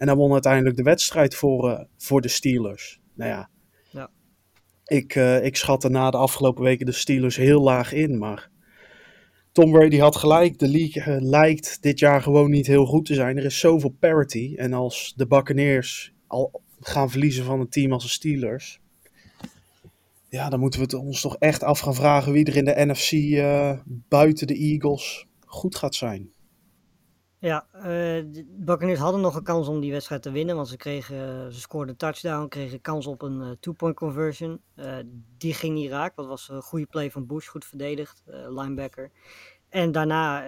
[0.00, 3.00] En dan won uiteindelijk de wedstrijd voor, uh, voor de Steelers.
[3.14, 3.50] Nou ja,
[4.90, 8.18] ik, uh, ik schatte na de afgelopen weken de Steelers heel laag in.
[8.18, 8.50] Maar
[9.52, 10.58] Tom Brady had gelijk.
[10.58, 13.36] De league uh, lijkt dit jaar gewoon niet heel goed te zijn.
[13.36, 14.54] Er is zoveel parity.
[14.56, 18.80] En als de Buccaneers al gaan verliezen van een team als de Steelers.
[20.28, 22.86] Ja, dan moeten we het ons toch echt af gaan vragen wie er in de
[22.86, 26.30] NFC uh, buiten de Eagles goed gaat zijn.
[27.40, 30.76] Ja, uh, de Buccaneers hadden nog een kans om die wedstrijd te winnen, want ze,
[30.76, 34.60] kregen, ze scoorden een touchdown, kregen kans op een uh, two-point conversion.
[34.76, 34.96] Uh,
[35.38, 39.10] die ging niet raak, dat was een goede play van Bush, goed verdedigd, linebacker.
[39.68, 40.44] En daarna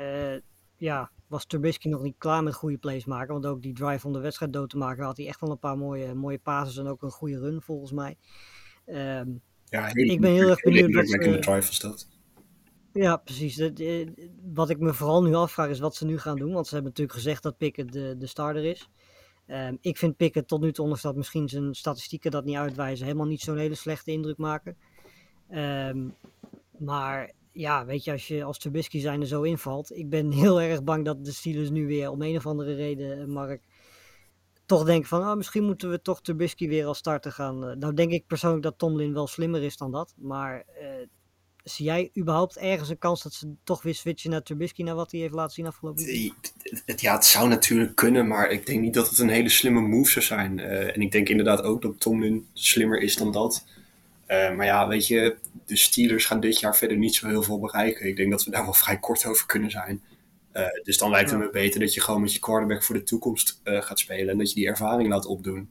[0.77, 4.13] ja, was Trubisky nog niet klaar met goede plays maken, want ook die drive om
[4.13, 6.87] de wedstrijd dood te maken had hij echt wel een paar mooie, mooie passes en
[6.87, 8.17] ook een goede run volgens mij.
[8.87, 10.95] Um, ja, ik ben heel erg benieuwd.
[10.95, 12.09] Wat, drive was dat.
[12.93, 13.59] Ja, precies.
[13.59, 14.09] Eh,
[14.53, 16.53] wat ik me vooral nu afvraag is wat ze nu gaan doen.
[16.53, 18.89] Want ze hebben natuurlijk gezegd dat Pickett de, de starter is.
[19.47, 23.07] Um, ik vind Pickett tot nu toe, ondanks dat misschien zijn statistieken dat niet uitwijzen,
[23.07, 24.77] helemaal niet zo'n hele slechte indruk maken.
[25.51, 26.15] Um,
[26.79, 29.97] maar ja, weet je, als je als Trubisky zijn er zo invalt.
[29.97, 33.21] Ik ben heel erg bang dat de Steelers nu weer om een of andere reden,
[33.21, 33.63] eh, Mark,
[34.67, 37.69] toch denken van, oh, misschien moeten we toch Trubisky weer als starter gaan.
[37.69, 40.15] Uh, nou denk ik persoonlijk dat Tomlin wel slimmer is dan dat.
[40.17, 40.65] Maar
[41.65, 45.11] zie jij überhaupt ergens een kans dat ze toch weer switchen naar Trubisky, naar wat
[45.11, 46.33] hij heeft laten zien afgelopen week?
[46.97, 50.11] Ja, het zou natuurlijk kunnen, maar ik denk niet dat het een hele slimme move
[50.11, 50.59] zou zijn.
[50.59, 53.65] Eh, en ik denk inderdaad ook dat Tomlin slimmer is dan dat.
[54.27, 57.59] Eh, maar ja, weet je, de Steelers gaan dit jaar verder niet zo heel veel
[57.61, 58.07] bereiken.
[58.07, 60.03] Ik denk dat we daar wel vrij kort over kunnen zijn.
[60.53, 61.45] Eh, dus dan lijkt het Ja.
[61.47, 64.29] me beter dat je gewoon met je quarterback voor de toekomst gaat spelen.
[64.29, 65.69] En dat je die ervaring laat opdoen.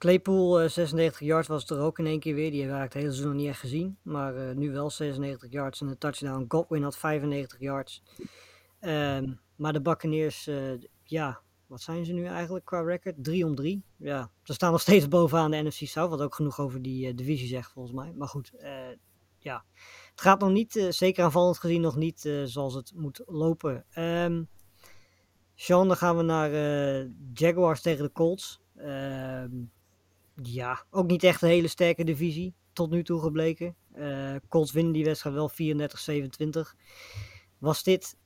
[0.00, 2.50] Claypool, eh, 96 yards was er ook in één keer weer.
[2.50, 3.98] Die hebben we eigenlijk het hele seizoen nog niet echt gezien.
[4.02, 6.44] Maar eh, nu wel 96 yards en een touchdown.
[6.48, 8.02] Godwin had 95 yards.
[8.80, 13.14] Ehm, maar de Buccaneers, eh, ja, wat zijn ze nu eigenlijk qua record?
[13.18, 13.84] 3 om 3.
[13.96, 16.10] Ja, ze staan nog steeds bovenaan de NFC South.
[16.10, 18.12] Wat ook genoeg over die eh, divisie zegt volgens mij.
[18.16, 18.72] Maar goed, eh,
[19.38, 19.64] ja.
[20.10, 23.84] Het gaat nog niet, eh, zeker aanvallend gezien, nog niet eh, zoals het moet lopen.
[23.90, 24.42] Ehm
[25.54, 28.60] Sean, dan gaan we naar eh, Jaguars tegen de Colts.
[28.76, 29.48] Ehm
[30.42, 32.54] ja, ook niet echt een hele sterke divisie.
[32.72, 33.76] Tot nu toe gebleken.
[33.92, 36.74] Eh Colts winnen die wedstrijd wel 34-27.
[37.58, 38.16] Was dit,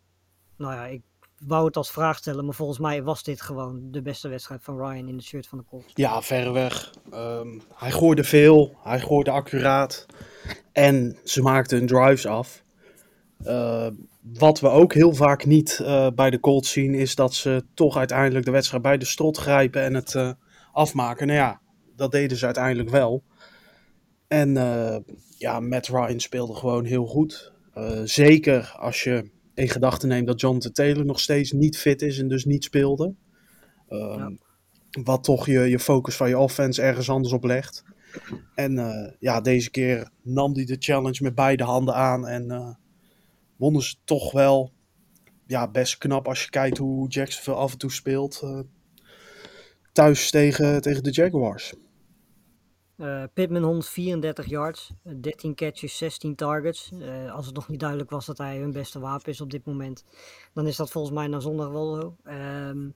[0.56, 1.02] nou ja, ik
[1.38, 4.76] wou het als vraag stellen, maar volgens mij was dit gewoon de beste wedstrijd van
[4.76, 5.92] Ryan in het shirt van de Colts.
[5.94, 6.92] Ja, verreweg.
[7.10, 10.06] Ehm hij gooide veel, hij gooide accuraat.
[10.72, 12.64] En ze maakten hun drives af.
[13.44, 13.86] Eh,
[14.20, 17.96] wat we ook heel vaak niet eh, bij de Colts zien, is dat ze toch
[17.96, 20.30] uiteindelijk de wedstrijd bij de strot grijpen en het eh,
[20.72, 21.26] afmaken.
[21.26, 21.60] Nou ja,
[21.96, 23.22] dat deden ze uiteindelijk wel.
[24.28, 24.96] En eh,
[25.38, 27.52] ja, Matt Ryan speelde gewoon heel goed.
[27.74, 32.18] Eh, zeker als je in gedachten neemt dat Jonathan Taylor nog steeds niet fit is
[32.18, 33.14] en dus niet speelde.
[33.88, 34.32] Ehm, Ja.
[35.02, 37.84] Wat toch je, je focus van je offense ergens anders op legt.
[38.54, 42.26] En eh, ja, deze keer nam hij de challenge met beide handen aan.
[42.26, 42.78] En
[43.56, 44.72] wonnen ze toch wel.
[45.46, 48.42] Ja, best knap als je kijkt hoe Jacksonville af en toe speelt.
[49.92, 51.74] thuis tegen, tegen de Jaguars.
[52.96, 56.92] Eh Pittman 134 yards, eh, 13 catches, 16 targets.
[57.00, 59.64] Eh, als het nog niet duidelijk was dat hij hun beste wapen is op dit
[59.66, 60.04] moment,
[60.52, 62.16] dan is dat volgens mij na zondag wel zo.
[62.24, 62.88] Ehm,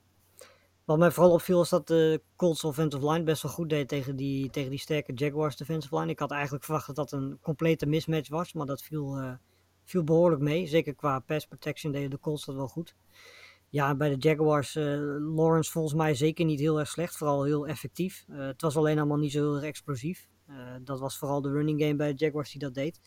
[0.85, 4.15] wat mij vooral opviel is dat de Colts offensive line best wel goed deed tegen
[4.15, 6.11] die, tegen die sterke Jaguars defensive line.
[6.11, 9.31] Ik had eigenlijk verwacht dat dat een complete mismatch was, maar dat viel, eh,
[9.83, 10.67] viel behoorlijk mee.
[10.67, 12.95] Zeker qua pass protection deden de Colts dat wel goed.
[13.69, 14.83] Ja, bij de Jaguars, eh,
[15.35, 18.25] Lawrence volgens mij zeker niet heel erg slecht, vooral heel effectief.
[18.29, 20.27] Eh, het was alleen allemaal niet zo heel erg explosief.
[20.49, 22.99] Eh, dat was vooral de running game bij de Jaguars die dat deed.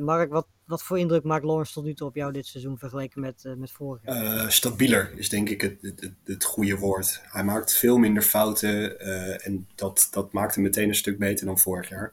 [0.00, 3.20] Mark, wat, wat voor indruk maakt Lawrence tot nu toe op jou dit seizoen vergeleken
[3.20, 4.52] met, eh, met vorig jaar?
[4.52, 7.20] Stabieler is denk ik het, het, het, goede woord.
[7.24, 9.00] Hij maakt veel minder fouten
[9.40, 12.12] en dat, dat maakt hem meteen een stuk beter dan vorig jaar.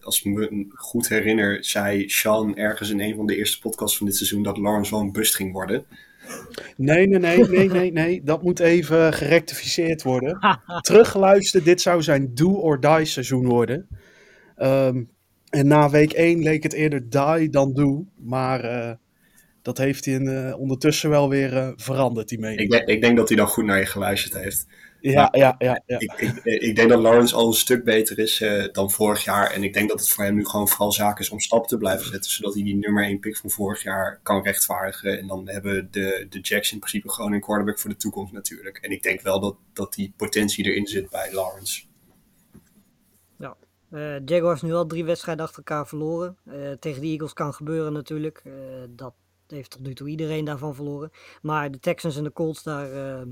[0.00, 4.06] Als ik me goed herinner, zei Sean ergens in een van de eerste podcasts van
[4.06, 5.86] dit seizoen dat Lawrence wel een bust ging worden.
[6.76, 8.22] Nee, nee, nee, nee, nee, nee.
[8.24, 10.38] Dat moet even gerectificeerd worden.
[10.80, 13.86] Teruggeluisterd, dit zou zijn do or die seizoen worden.
[14.56, 15.02] Ehm,
[15.48, 18.06] en na week 1 leek het eerder die dan do.
[18.16, 18.92] Maar eh,
[19.62, 22.60] dat heeft hij in, eh, ondertussen wel weer eh, veranderd, die mening.
[22.60, 24.66] Ik, denk- ik denk dat hij dan goed naar je geluisterd heeft.
[25.00, 25.82] Ja, ja, ja.
[25.86, 25.98] ja.
[25.98, 29.50] Ik, ik, ik denk dat Lawrence al een stuk beter is eh, dan vorig jaar.
[29.50, 31.76] En ik denk dat het voor hem nu gewoon vooral zaak is om stappen te
[31.76, 32.30] blijven zetten.
[32.30, 35.18] Zodat hij die nummer 1 pick van vorig jaar kan rechtvaardigen.
[35.18, 38.78] En dan hebben de, de Jacks in principe gewoon een quarterback voor de toekomst natuurlijk.
[38.78, 41.86] En ik denk wel dat, dat die potentie erin zit bij Lawrence.
[43.90, 46.36] Eh, Jaguars nu al drie wedstrijden achter elkaar verloren.
[46.44, 48.40] Eh, tegen de Eagles kan gebeuren natuurlijk.
[48.44, 48.52] Eh,
[48.88, 49.14] dat
[49.46, 51.10] heeft tot nu toe iedereen daarvan verloren.
[51.42, 53.26] Maar de Texans en de Colts daar, eh,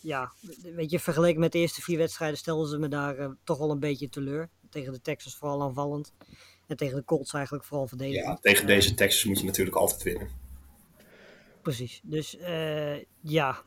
[0.00, 0.32] ja,
[0.74, 3.70] weet je, vergeleken met de eerste vier wedstrijden stelden ze me daar eh, toch wel
[3.70, 4.48] een beetje teleur.
[4.70, 6.12] Tegen de Texans vooral aanvallend.
[6.66, 8.26] En tegen de Colts eigenlijk vooral verdedigend.
[8.26, 10.28] Ja, tegen deze Texas moet je natuurlijk altijd winnen.
[11.62, 12.00] Precies.
[12.02, 13.62] Dus eh, ja,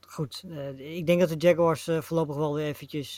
[0.00, 0.44] goed.
[0.48, 3.16] Eh, ik denk dat de Jaguars voorlopig wel weer eventjes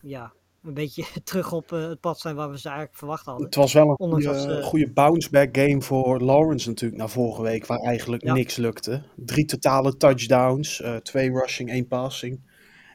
[0.00, 0.32] ja,
[0.66, 3.44] een beetje terug op eh, het pad zijn waar we ze eigenlijk verwacht hadden.
[3.46, 7.66] Het was wel een goede, ze- goede bounce-back game voor Lawrence natuurlijk na vorige week,
[7.66, 8.32] waar eigenlijk Ja.
[8.32, 9.02] niks lukte.
[9.16, 12.40] Drie totale touchdowns, eh, twee rushing, één passing.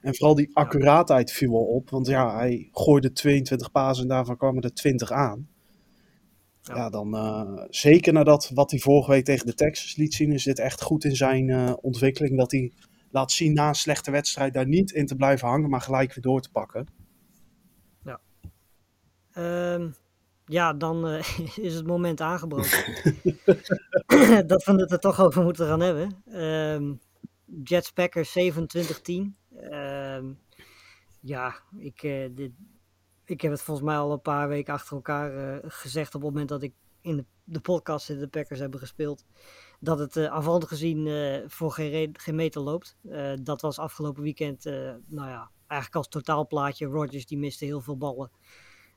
[0.02, 4.38] En vooral die accuraatheid viel wel op, want ja, hij gooide 22 pasen en daarvan
[4.38, 5.48] kwamen er 20 aan.
[6.62, 6.76] Ja.
[6.76, 10.44] Ja, dan eh, zeker nadat wat hij vorige week tegen de Texans liet zien, is
[10.44, 12.38] dit echt goed in zijn ontwikkeling.
[12.38, 12.72] Dat hij
[13.12, 16.24] laat zien na een slechte wedstrijd daar niet in te blijven hangen, maar gelijk weer
[16.24, 16.86] door te pakken.
[19.34, 19.89] Ehm,
[20.46, 22.86] ja, dan eh, is het moment aangebroken.
[24.48, 26.22] dat we het er toch over moeten gaan hebben.
[27.63, 28.41] Jets Packers 27-10.
[29.56, 30.26] Ehm,
[31.20, 32.52] ja, ik, eh, dit,
[33.26, 36.30] ik heb het volgens mij al een paar weken achter elkaar eh, gezegd op het
[36.30, 39.26] moment dat ik in de, de podcast de Packers hebben gespeeld.
[39.80, 41.08] Dat het aanvallend gezien
[41.48, 42.98] voor geen, geen meter loopt.
[43.41, 44.63] Dat was afgelopen weekend,
[45.08, 46.86] nou ja, eigenlijk als totaalplaatje.
[46.86, 48.32] Rodgers die miste heel veel ballen.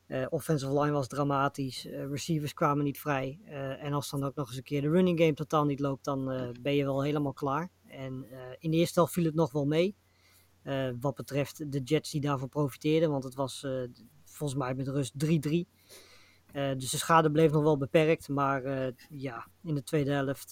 [0.09, 1.87] Uh, offensive line was dramatisch.
[1.87, 3.39] Uh, receivers kwamen niet vrij.
[3.47, 6.05] Uh, en als dan ook nog eens een keer de running game totaal niet loopt,
[6.05, 7.71] dan ben je wel helemaal klaar.
[7.87, 8.27] En
[8.59, 9.97] in de eerste helft viel het nog wel mee.
[11.01, 13.11] wat betreft de Jets die daarvan profiteerden.
[13.11, 13.67] Want het was
[14.25, 15.29] volgens mij met rust 3-3.
[16.53, 18.29] dus de schade bleef nog wel beperkt.
[18.29, 20.51] Maar ja, in de tweede helft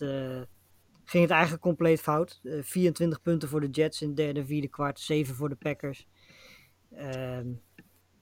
[1.04, 2.40] ging het eigenlijk compleet fout.
[2.60, 5.00] 24 punten voor de Jets in het derde en vierde kwart.
[5.00, 6.06] 7 voor de Packers.
[6.96, 7.52] Ehm,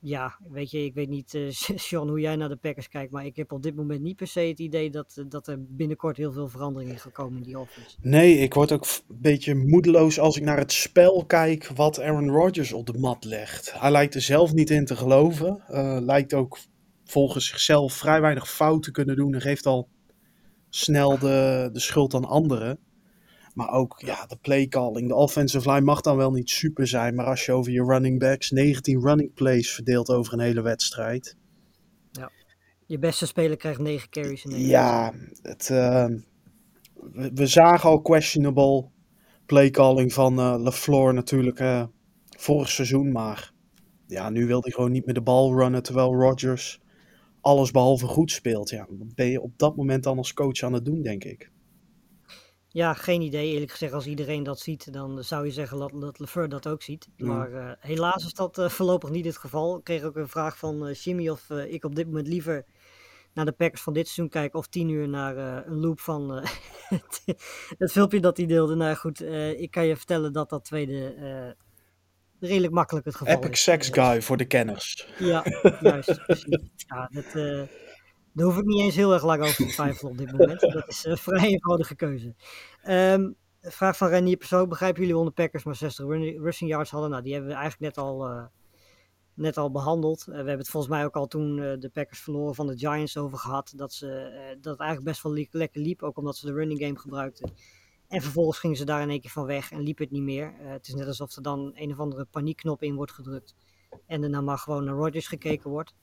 [0.01, 3.27] ja, weet je, ik weet niet, uh, Sean, hoe jij naar de Packers kijkt, maar
[3.27, 6.17] ik heb op dit moment niet per se het idee dat, eh, dat er binnenkort
[6.17, 7.97] heel veel verandering is gekomen in die offense.
[8.01, 12.31] Nee, ik word ook een beetje moedeloos als ik naar het spel kijk wat Aaron
[12.31, 13.81] Rodgers op de mat legt.
[13.81, 16.59] Hij lijkt er zelf niet in te geloven, uh, lijkt ook
[17.05, 19.89] volgens zichzelf vrij weinig fouten kunnen doen en geeft al
[20.69, 22.79] snel de, de schuld aan anderen.
[23.61, 25.09] Maar ook ja, de playcalling.
[25.09, 27.14] De offensive line mag dan wel niet super zijn.
[27.14, 31.37] Maar als je over je running backs 19 running plays verdeelt over een hele wedstrijd.
[32.12, 32.31] Ja.
[32.87, 36.05] Je beste speler krijgt 9 carries in Ja, het, uh,
[37.12, 38.88] we, we, zagen al questionable
[39.46, 41.85] playcalling van uh, LaFleur natuurlijk uh,
[42.37, 43.12] vorig seizoen.
[43.12, 43.53] Maar
[44.07, 45.83] ja, nu wil hij gewoon niet meer de bal runnen.
[45.83, 46.81] Terwijl Rodgers
[47.40, 48.70] alles behalve goed speelt.
[48.70, 51.51] Ja, wat ben je op dat moment dan als coach aan het doen, denk ik.
[52.73, 53.53] Ja, geen idee.
[53.53, 56.83] Eerlijk gezegd, als iedereen dat ziet, dan zou je zeggen dat, dat Lefeur dat ook
[56.83, 57.09] ziet.
[57.17, 59.77] Maar uh, helaas is dat uh, voorlopig niet het geval.
[59.77, 62.65] Ik kreeg ook een vraag van uh, Jimmy of ik op dit moment liever
[63.35, 66.31] naar de Packers van dit seizoen kijk of tien uur naar een loop van
[67.79, 68.75] het filmpje dat hij deelde.
[68.75, 69.23] Nou goed,
[69.57, 71.15] ik kan je vertellen dat dat tweede
[72.41, 73.49] redelijk makkelijk het geval Epic is.
[73.49, 75.09] Epic sex guy voor de kenners.
[75.19, 75.45] Ja,
[75.81, 76.25] juist.
[76.27, 76.59] precies.
[76.77, 77.69] Ja, dat
[78.33, 80.61] daar hoef ik niet eens heel erg lang over te twijfelen op dit moment.
[80.61, 82.35] Dat is een vrij eenvoudige keuze.
[82.88, 84.69] Um, vraag van Renier Persoon.
[84.69, 87.11] Begrijpen jullie onder Packers maar 60 rushing yards hadden?
[87.11, 88.45] Nou, die hebben we eigenlijk net al, uh,
[89.35, 90.21] net al behandeld.
[90.21, 93.16] Uh, we hebben het volgens mij ook al toen de Packers verloren van de Giants
[93.16, 93.73] over gehad.
[93.77, 94.07] Dat, ze,
[94.61, 96.03] dat het eigenlijk best wel lekker liep.
[96.03, 97.53] Ook omdat ze de running game gebruikten.
[98.09, 100.55] En vervolgens gingen ze daar in één keer van weg en liep het niet meer.
[100.59, 103.55] het is net alsof er dan een of andere paniekknop in wordt gedrukt.
[104.07, 105.95] En er dan maar gewoon naar Rodgers gekeken wordt.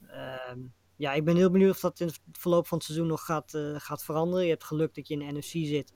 [0.98, 3.54] Ja, ik ben heel benieuwd of dat in het verloop van het seizoen nog gaat,
[3.54, 4.44] uh, gaat veranderen.
[4.44, 5.94] Je hebt geluk dat je in de NFC zit.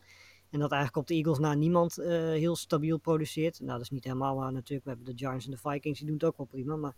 [0.49, 3.59] En dat eigenlijk op de Eagles na niemand uh, heel stabiel produceert.
[3.59, 4.83] Nou, dat is niet helemaal waar natuurlijk.
[4.83, 6.75] We hebben de Giants en de Vikings, die doen het ook wel prima.
[6.75, 6.95] Maar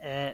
[0.00, 0.30] uh,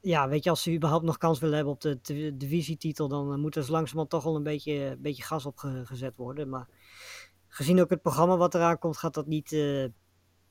[0.00, 3.56] ja, weet je, als ze überhaupt nog kans willen hebben op de, divisietitel, dan moet
[3.56, 6.48] er zo langzamerhand toch wel een beetje, beetje gas op ge, gezet worden.
[6.48, 6.68] Maar
[7.48, 9.92] gezien ook het programma wat eraan komt, gaat dat niet 1,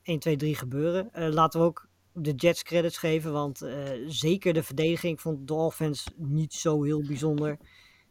[0.02, 1.32] 2, 3 gebeuren.
[1.32, 3.32] laten we ook de Jets credits geven.
[3.32, 3.72] Want uh,
[4.06, 7.58] zeker de verdediging vond de offense niet zo heel bijzonder.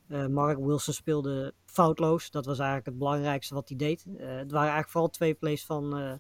[0.09, 2.31] Uh, Mark Wilson speelde foutloos.
[2.31, 4.05] Dat was eigenlijk het belangrijkste wat hij deed.
[4.07, 6.19] Uh, het waren eigenlijk vooral twee plays van,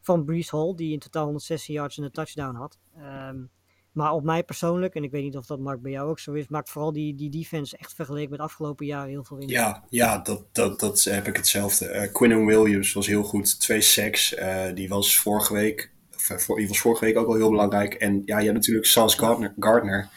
[0.00, 0.74] van Brees Hall.
[0.74, 2.78] Die in totaal 116 yards en een touchdown had.
[2.98, 3.50] Um,
[3.92, 6.32] maar op mij persoonlijk, en ik weet niet of dat Mark bij jou ook zo
[6.32, 9.58] is, maakt vooral die, die defense echt vergeleken met afgelopen jaren heel veel indruk.
[9.58, 12.10] Ja, ja dat, dat, dat heb ik hetzelfde.
[12.18, 13.60] Uh, Williams was heel goed.
[13.60, 14.34] Twee sacks.
[14.74, 15.93] Die was vorige week
[16.26, 17.94] voor, die was vorige week ook al heel belangrijk.
[17.94, 19.54] En ja, je hebt natuurlijk Sauce Gardner.
[19.58, 20.08] Gardner.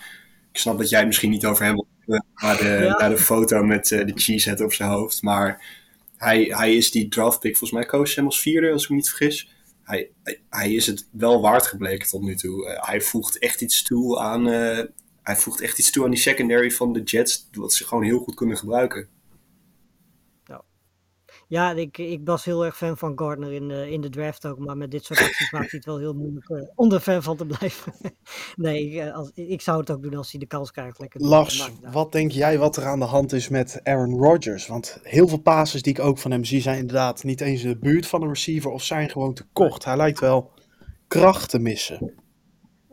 [0.52, 1.88] Ik snap dat jij het misschien niet over hem wil
[2.36, 2.98] naar de, ja.
[2.98, 5.22] naar de foto met uh, de cheesehead op zijn hoofd.
[5.22, 5.66] Maar
[6.18, 9.10] hij, hij is die draftpick, volgens mij koos hem als vierde, als ik me niet
[9.10, 9.50] vergis.
[9.84, 10.10] Hij,
[10.50, 12.70] hij is het wel waard gebleken tot nu toe.
[12.70, 14.48] Uh, hij voegt echt iets toe aan.
[14.48, 14.80] Uh,
[15.24, 18.20] hij voegt echt iets toe aan die secondary van de Jets, wat ze gewoon heel
[18.20, 19.08] goed kunnen gebruiken.
[21.50, 24.60] Ja, ik, ik was heel erg fan van Gardner in de, in de draft ook.
[24.60, 27.24] Maar met dit soort acties maakt hij het wel heel moeilijk uh, om er fan
[27.24, 27.94] van te blijven.
[28.56, 31.00] nee, ik, als, ik zou het ook doen als hij de kans krijgt.
[31.00, 34.68] Lekker Lars, wat denk jij wat er aan de hand is met Aaron Rodgers?
[34.68, 37.70] Want heel veel passes die ik ook van hem zie zijn inderdaad niet eens in
[37.70, 39.86] de buurt van een receiver of zijn gewoon te kort.
[39.86, 40.52] Hij lijkt wel
[41.08, 42.14] kracht te missen.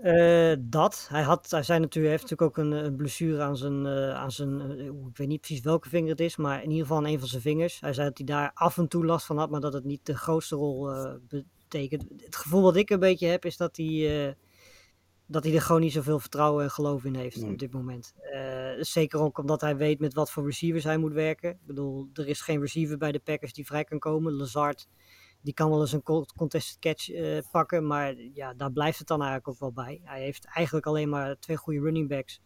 [0.04, 1.06] Uh, dat.
[1.10, 4.30] Hij, had, hij zei natuurlijk, heeft natuurlijk ook een, een blessure aan zijn, uh, aan
[4.32, 7.18] zijn ik weet niet precies welke vinger het is, maar in ieder geval aan een
[7.18, 7.80] van zijn vingers.
[7.80, 10.06] Hij zei dat hij daar af en toe last van had, maar dat het niet
[10.06, 10.90] de grootste rol
[11.28, 12.04] betekent.
[12.16, 14.36] Het gevoel wat ik een beetje heb, is dat hij,
[15.26, 18.14] dat hij er gewoon niet zoveel vertrouwen en geloof in heeft op dit moment.
[18.80, 21.50] zeker ook omdat hij weet met wat voor receivers hij moet werken.
[21.50, 24.32] Ik bedoel, er is geen receiver bij de Packers die vrij kan komen.
[24.32, 24.88] Lazard
[25.44, 29.22] die kan wel eens een contested catch uh, pakken, maar ja, daar blijft het dan
[29.22, 30.00] eigenlijk ook wel bij.
[30.04, 32.40] Hij heeft eigenlijk alleen maar twee goede running backs.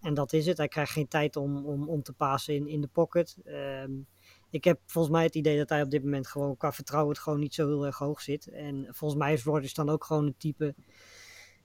[0.00, 0.56] En dat is het.
[0.56, 3.36] Hij krijgt geen tijd om, om, om te passen in, in de pocket.
[3.44, 4.06] Um,
[4.50, 7.22] ik heb volgens mij het idee dat hij op dit moment gewoon qua vertrouwen het
[7.22, 8.46] gewoon niet zo heel erg hoog zit.
[8.48, 10.74] En volgens mij is Rodgers dan ook gewoon een type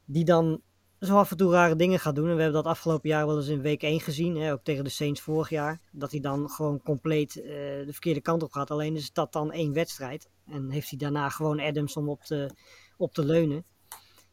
[0.06, 0.62] die dan
[1.08, 2.30] zo af en toe rare dingen gaat doen.
[2.30, 4.36] En we hebben dat afgelopen jaar wel eens in week 1 gezien.
[4.36, 5.80] Hè, ook tegen de Saints vorig jaar.
[5.92, 8.72] Dat hij dan gewoon compleet uh, de verkeerde kant op gaat.
[8.72, 10.30] Alleen is dat dan één wedstrijd.
[10.46, 12.50] En heeft hij daarna gewoon Adams om op te,
[12.98, 13.66] op te leunen.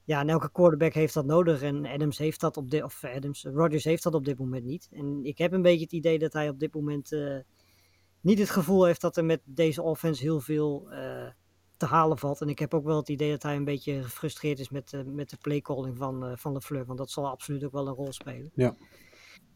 [0.04, 1.62] ja, en elke quarterback heeft dat nodig.
[1.62, 4.88] En Adams heeft dat op dit, of Adams, Rodgers heeft dat op dit moment niet.
[4.92, 7.38] En ik heb een beetje het idee dat hij op dit moment uh,
[8.20, 11.28] niet het gevoel heeft dat er met deze offense heel veel uh,
[11.78, 12.40] te halen valt.
[12.40, 15.00] En ik heb ook wel het idee dat hij een beetje gefrustreerd is met, uh,
[15.04, 16.86] met de playcalling van, van de Fleur.
[16.86, 18.50] Want dat zal absoluut ook wel een rol spelen.
[18.54, 18.74] Ja.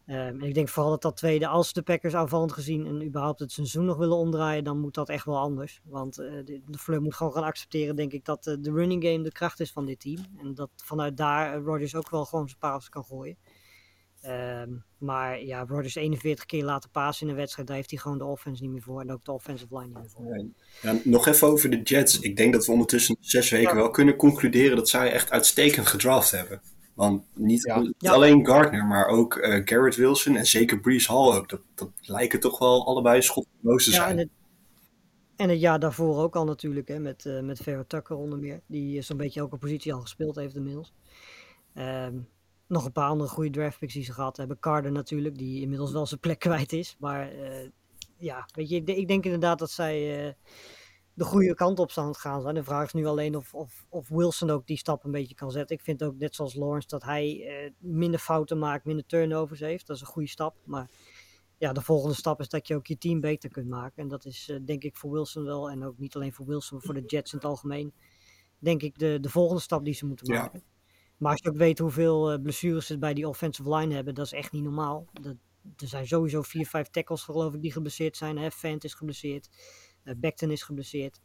[0.06, 3.40] Um, en ik denk vooral dat dat tweede, als de Packers aanvallend gezien en überhaupt
[3.40, 5.80] het seizoen nog willen omdraaien, dan moet dat echt wel anders.
[5.84, 9.04] Want uh, de, de Fleur moet gewoon gaan accepteren, denk ik, dat uh, de running
[9.04, 10.18] game de kracht is van dit team.
[10.38, 13.36] En dat vanuit daar uh, Rodgers ook wel gewoon zijn paas kan gooien.
[14.26, 18.18] Um, maar ja, Rodgers 41 keer laten pasen in een wedstrijd, daar heeft hij gewoon
[18.18, 19.00] de offense niet meer voor.
[19.00, 20.46] En ook de offensive line niet meer voor.
[20.82, 22.18] Ja, nog even over de Jets.
[22.20, 23.74] Ik denk dat we ondertussen zes weken ja.
[23.76, 26.60] wel kunnen concluderen dat zij echt uitstekend gedraft hebben.
[26.94, 27.78] Want niet, Ja.
[27.80, 28.12] niet Ja.
[28.12, 31.48] alleen Gardner, maar ook eh, Garrett Wilson en zeker Brees Hall ook.
[31.48, 34.10] Dat, dat lijken toch wel allebei schotloos te Ja, zijn.
[34.10, 34.28] en het,
[35.36, 38.60] en het jaar daarvoor ook al natuurlijk, hè, met, eh met Vera Tucker onder meer.
[38.66, 40.92] Die eh, zo'n beetje elke positie al gespeeld heeft inmiddels.
[41.74, 42.14] Ehm,
[42.72, 44.58] nog een paar andere goede draftpicks die ze gehad hebben.
[44.58, 46.96] Carter natuurlijk, die inmiddels wel zijn plek kwijt is.
[46.98, 47.68] Maar eh,
[48.16, 50.32] ja, weet je, ik de- ik denk inderdaad dat zij eh,
[51.14, 52.54] de goede kant op aan het gaan zijn.
[52.54, 55.50] De vraag is nu alleen of, of, of Wilson ook die stap een beetje kan
[55.50, 55.76] zetten.
[55.76, 59.86] Ik vind ook net zoals Lawrence dat hij eh, minder fouten maakt, minder turnovers heeft.
[59.86, 60.56] Dat is een goede stap.
[60.64, 60.90] Maar
[61.58, 64.02] ja, de volgende stap is dat je ook je team beter kunt maken.
[64.02, 65.70] En dat is denk ik voor Wilson wel.
[65.70, 67.92] En ook niet alleen voor Wilson, maar voor de Jets in het algemeen.
[68.58, 70.52] Denk ik de, de volgende stap die ze moeten Ja.
[71.22, 74.26] Maar als je ook weet hoeveel eh, blessures ze bij die offensive line hebben, dat
[74.26, 75.06] is echt niet normaal.
[75.12, 75.36] Dat,
[75.76, 78.38] er zijn sowieso vier, vijf tackles geloof ik die geblesseerd zijn.
[78.38, 78.50] Hè?
[78.50, 79.48] Fant is geblesseerd.
[80.16, 81.20] Beckton is geblesseerd.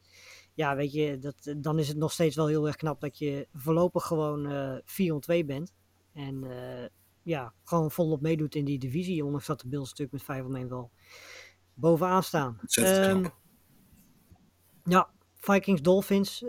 [0.54, 3.18] Ja, weet je, dat, eh, dan is het nog steeds wel heel erg knap dat
[3.18, 5.74] je voorlopig gewoon eh 4 on 2 bent.
[6.14, 6.45] En
[7.24, 9.26] ja, gewoon volop meedoet in die divisie.
[9.26, 10.91] Ondanks dat de Bills natuurlijk met 5 om 1 wel
[11.74, 12.60] bovenaan staan.
[12.66, 13.36] Knap.
[14.84, 16.43] ja, Vikings Dolphins,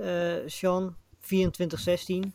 [0.47, 2.33] Sean, 24-16.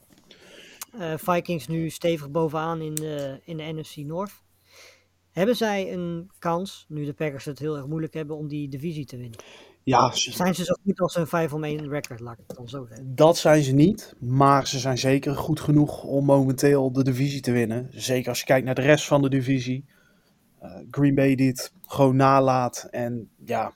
[0.99, 4.31] Eh, Vikings nu stevig bovenaan in de, in de NFC North.
[5.31, 9.05] Hebben zij een kans, nu de Packers het heel erg moeilijk hebben, om die divisie
[9.05, 9.39] te winnen?
[9.83, 12.57] Ja, ze- Zijn ze zo goed als een 5 om 1 record, laat ik het
[12.57, 13.15] dan zo zeggen.
[13.15, 14.15] dat zijn ze niet.
[14.19, 17.87] Maar ze zijn zeker goed genoeg om momenteel de divisie te winnen.
[17.91, 19.85] Zeker als je kijkt naar de rest van de divisie.
[20.59, 22.87] Eh, Green Bay die het gewoon nalaat.
[22.91, 23.73] En ja,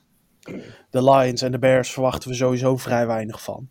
[0.90, 3.68] de Lions en de Bears verwachten we sowieso vrij weinig van.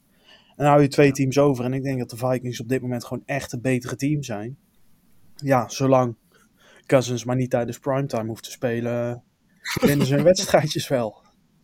[0.58, 1.66] En dan hou je twee teams over.
[1.66, 4.58] En ik denk dat de Vikings op dit moment gewoon echt het betere team zijn.
[5.36, 6.16] Ja, zolang
[6.86, 9.24] Cousins maar niet tijdens primetime hoeft te spelen,
[9.82, 11.22] winnen ze hun wedstrijdjes wel.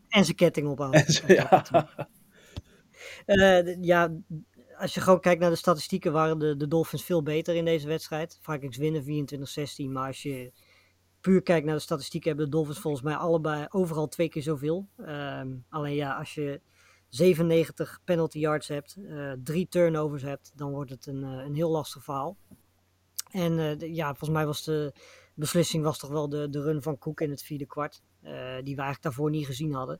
[0.10, 1.12] En zijn ketting ophouden.
[1.14, 1.88] Ze- ja.
[3.26, 4.14] Eh, ja,
[4.78, 7.88] als je gewoon kijkt naar de statistieken, waren de, de Dolphins veel beter in deze
[7.88, 8.40] wedstrijd.
[8.42, 9.28] Vikings winnen
[9.88, 10.52] 24-16, maar als je
[11.22, 14.88] puur kijkt naar de statistieken, hebben de Dolphins volgens mij allebei overal twee keer zoveel.
[14.98, 16.62] Ehm, alleen ja, als je
[17.18, 21.70] 97 penalty yards hebt, eh, drie turnovers hebt, dan wordt het een, eh, een heel
[21.70, 22.38] lastig verhaal.
[23.32, 24.94] En eh, de- ja, volgens mij was de
[25.34, 28.32] beslissing was toch wel de, de run van Cook in het vierde kwart, die
[28.76, 30.00] we eigenlijk daarvoor niet gezien hadden.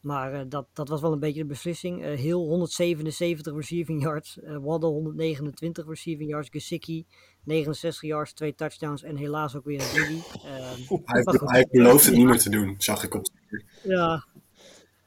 [0.00, 2.02] Maar dat, dat was wel een beetje de beslissing.
[2.02, 4.40] Heel 177 receiving yards.
[4.40, 6.48] eh Waddle 129 receiving yards.
[6.50, 7.06] Gesicki
[7.44, 10.22] 69 yards, twee touchdowns en helaas ook weer een biggie.
[11.04, 13.26] Hij, hij belooft het niet meer te doen, zag ik op
[13.82, 14.24] ja,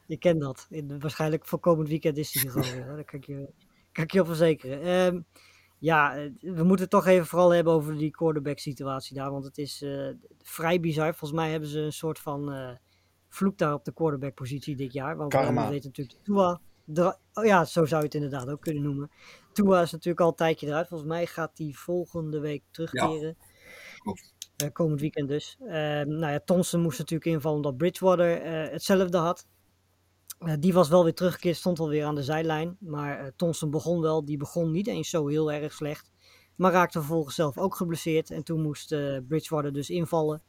[0.05, 0.67] je kent dat.
[0.69, 3.05] In- waarschijnlijk voor komend weekend is hij er gewoon weer.
[3.05, 3.49] kan ik je,
[3.91, 4.81] kan ik je op verzekeren.
[4.81, 5.21] Ehm,
[5.79, 9.31] ja, eh, we moeten het toch even vooral hebben over die quarterback situatie daar.
[9.31, 10.09] Want het is eh,
[10.41, 11.15] vrij bizar.
[11.15, 12.71] Volgens mij hebben ze een soort van eh,
[13.29, 15.17] vloek daar op de quarterback positie dit jaar.
[15.17, 15.65] Want Karma.
[15.65, 16.61] we weten natuurlijk Tua...
[17.33, 19.11] Oh ja, zo zou je het inderdaad ook kunnen noemen.
[19.53, 20.87] Tua is natuurlijk al een tijdje eruit.
[20.87, 23.37] Volgens mij gaat hij volgende week terugkeren.
[24.55, 25.57] Eh, komend weekend dus.
[25.59, 29.47] Ehm, nou ja, Thompson moest natuurlijk invallen omdat Bridgewater eh, hetzelfde had.
[30.59, 32.77] Die was wel weer teruggekeerd, stond alweer aan de zijlijn.
[32.79, 34.25] Maar eh Thompson begon wel.
[34.25, 36.11] Die begon niet eens zo heel erg slecht.
[36.55, 38.31] Maar raakte vervolgens zelf ook geblesseerd.
[38.31, 40.41] En toen moest eh, Bridgewater dus invallen.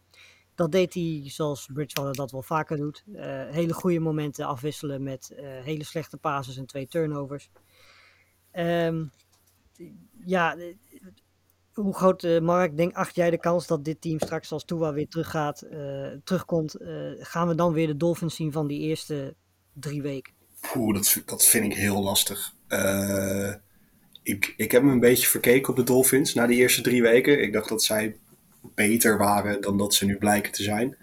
[0.54, 3.04] Dat deed hij zoals Bridgewater dat wel vaker doet.
[3.12, 5.32] Eh, hele goede momenten afwisselen met
[5.62, 7.50] hele slechte passes en twee turnovers.
[8.50, 9.04] Ehm,
[10.24, 10.56] ja,
[11.72, 14.92] hoe groot, eh, Mark, denk, acht jij de kans dat dit team straks als Tua
[14.92, 15.66] weer teruggaat,
[16.24, 16.76] terugkomt?
[17.18, 19.34] gaan we dan weer de Dolphins zien van die eerste
[19.74, 20.32] drie weken?
[20.76, 22.54] Oeh, dat, dat vind ik heel lastig.
[22.68, 23.52] Eh,
[24.22, 27.42] ik, ik heb me een beetje verkeken op de Dolphins na die eerste drie weken.
[27.42, 28.16] Ik dacht dat zij
[28.74, 30.96] beter waren dan dat ze nu blijken te zijn.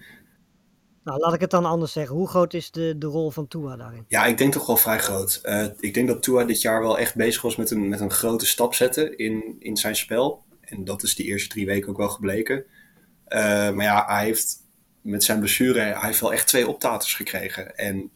[1.03, 2.15] Nou, laat ik het dan anders zeggen.
[2.15, 4.05] Hoe groot is de, de rol van Tua daarin?
[4.07, 5.39] Ja, ik denk toch wel vrij groot.
[5.43, 8.11] Eh, ik denk dat Tua dit jaar wel echt bezig was met een, met een
[8.11, 10.43] grote stap zetten in, in zijn spel.
[10.61, 12.65] En dat is die eerste drie weken ook wel gebleken.
[13.25, 14.57] Eh, maar ja, hij heeft
[15.01, 17.77] met zijn blessure, hij heeft wel echt twee optaters gekregen.
[17.77, 18.09] En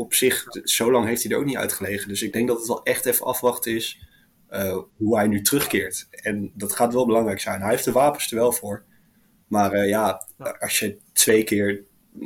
[0.00, 2.08] op zich, zo lang heeft hij er ook niet uitgelegen.
[2.08, 4.00] Dus ik denk dat het wel echt even afwachten is
[4.48, 6.08] eh, hoe hij nu terugkeert.
[6.10, 7.60] En dat gaat wel belangrijk zijn.
[7.60, 8.84] Hij heeft de wapens er wel voor.
[9.46, 10.26] Maar eh, ja,
[10.58, 11.84] als je twee keer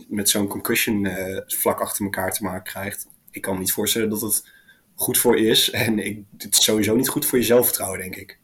[0.08, 3.08] met zo'n concussion eh, vlak achter elkaar te maken krijgt.
[3.30, 4.50] Ik kan me niet voorstellen dat het
[4.94, 5.70] goed voor je is.
[5.86, 8.38] En ik, het is sowieso niet goed voor je zelfvertrouwen, denk ik.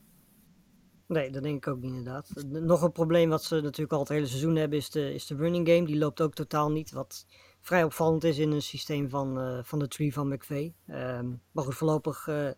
[1.07, 2.31] Nee, dat denk ik ook niet inderdaad.
[2.47, 5.37] Nog een probleem wat ze natuurlijk al het hele seizoen hebben is de, is de
[5.37, 5.87] running game.
[5.87, 6.91] Die loopt ook totaal niet.
[6.91, 7.27] Wat
[7.61, 10.75] vrij opvallend is in een systeem van, uh, van de tree van McVeigh.
[10.89, 12.51] Um, maar goed, voorlopig uh,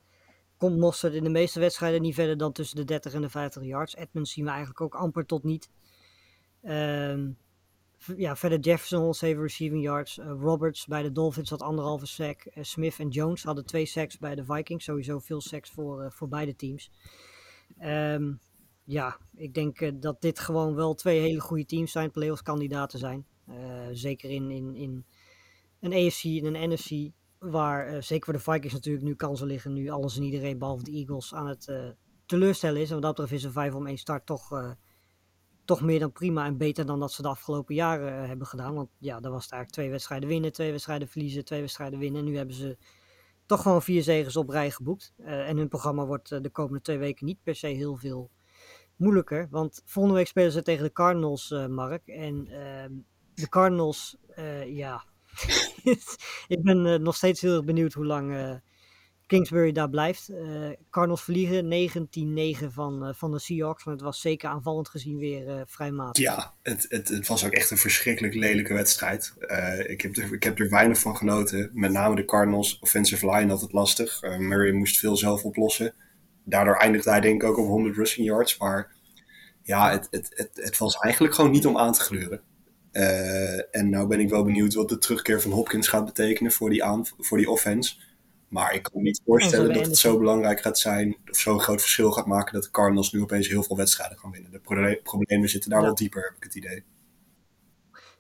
[0.56, 3.62] komt Mostert in de meeste wedstrijden niet verder dan tussen de 30 en de 50
[3.62, 3.96] yards.
[3.96, 5.70] Edmonds zien we eigenlijk ook amper tot niet.
[6.62, 7.38] Um,
[8.16, 10.18] ja, verder Jefferson 107 receiving yards.
[10.18, 12.46] Uh, Roberts bij de Dolphins had anderhalve sack.
[12.60, 14.84] Smith en Jones hadden twee sacks bij de Vikings.
[14.84, 16.90] Sowieso veel sacks voor, voor beide teams.
[17.82, 18.40] Um,
[18.84, 23.26] ja, ik denk dat dit gewoon wel twee hele goede teams zijn, playoffs kandidaten zijn.
[23.48, 23.56] Uh,
[23.92, 25.06] zeker in, in, in
[25.80, 29.72] een AFC en een NFC, waar uh, zeker voor de Vikings natuurlijk nu kansen liggen,
[29.72, 31.94] nu alles en iedereen behalve de Eagles aan het
[32.26, 32.88] teleurstellen is.
[32.88, 34.76] En wat dat betreft is een 5 om 1 start toch,
[35.64, 38.74] toch meer dan prima en beter dan dat ze de afgelopen jaren hebben gedaan.
[38.74, 42.20] Want ja, daar was het eigenlijk twee wedstrijden winnen, twee wedstrijden verliezen, twee wedstrijden winnen.
[42.20, 42.78] En nu hebben ze
[43.46, 45.12] toch gewoon vier zegens op rij geboekt.
[45.16, 48.30] en hun programma wordt de komende twee weken niet per se heel veel
[48.96, 49.48] moeilijker.
[49.50, 52.06] Want volgende week spelen ze tegen de Cardinals, Mark.
[52.06, 52.84] En uh,
[53.42, 55.04] de Cardinals, uh, ja.
[56.54, 58.60] ik ben uh, nog steeds heel erg benieuwd hoe lang
[59.26, 60.30] Kingsbury daar blijft.
[60.90, 61.90] Cardinals verliegen
[62.64, 63.84] 19-9 van, van de Seahawks.
[63.84, 66.22] Maar het was zeker aanvallend gezien weer vrij matig.
[66.22, 69.34] Ja, het, het, het, was ook echt een verschrikkelijk lelijke wedstrijd.
[69.86, 71.70] ik, heb er, ik heb er weinig van genoten.
[71.72, 74.22] Met name de Cardinals offensive line had het lastig.
[74.22, 75.94] Murray moest veel zelf oplossen
[76.44, 78.58] daardoor eindigde hij denk ik ook op 100 rushing yards.
[78.58, 78.92] Maar
[79.62, 82.40] ja, het, het, het, het was eigenlijk gewoon niet om aan te gluren.
[82.92, 86.70] Uh, en nou ben ik wel benieuwd wat de terugkeer van Hopkins gaat betekenen voor
[86.70, 86.84] die,
[87.18, 87.94] voor die offense.
[88.48, 91.80] Maar ik kan me niet voorstellen dat het zo belangrijk gaat zijn, of zo'n groot
[91.80, 94.50] verschil gaat maken, dat de Cardinals nu opeens heel veel wedstrijden gaan winnen.
[94.50, 95.86] De proble problemen zitten daar ja.
[95.86, 96.84] wel dieper, heb ik het idee.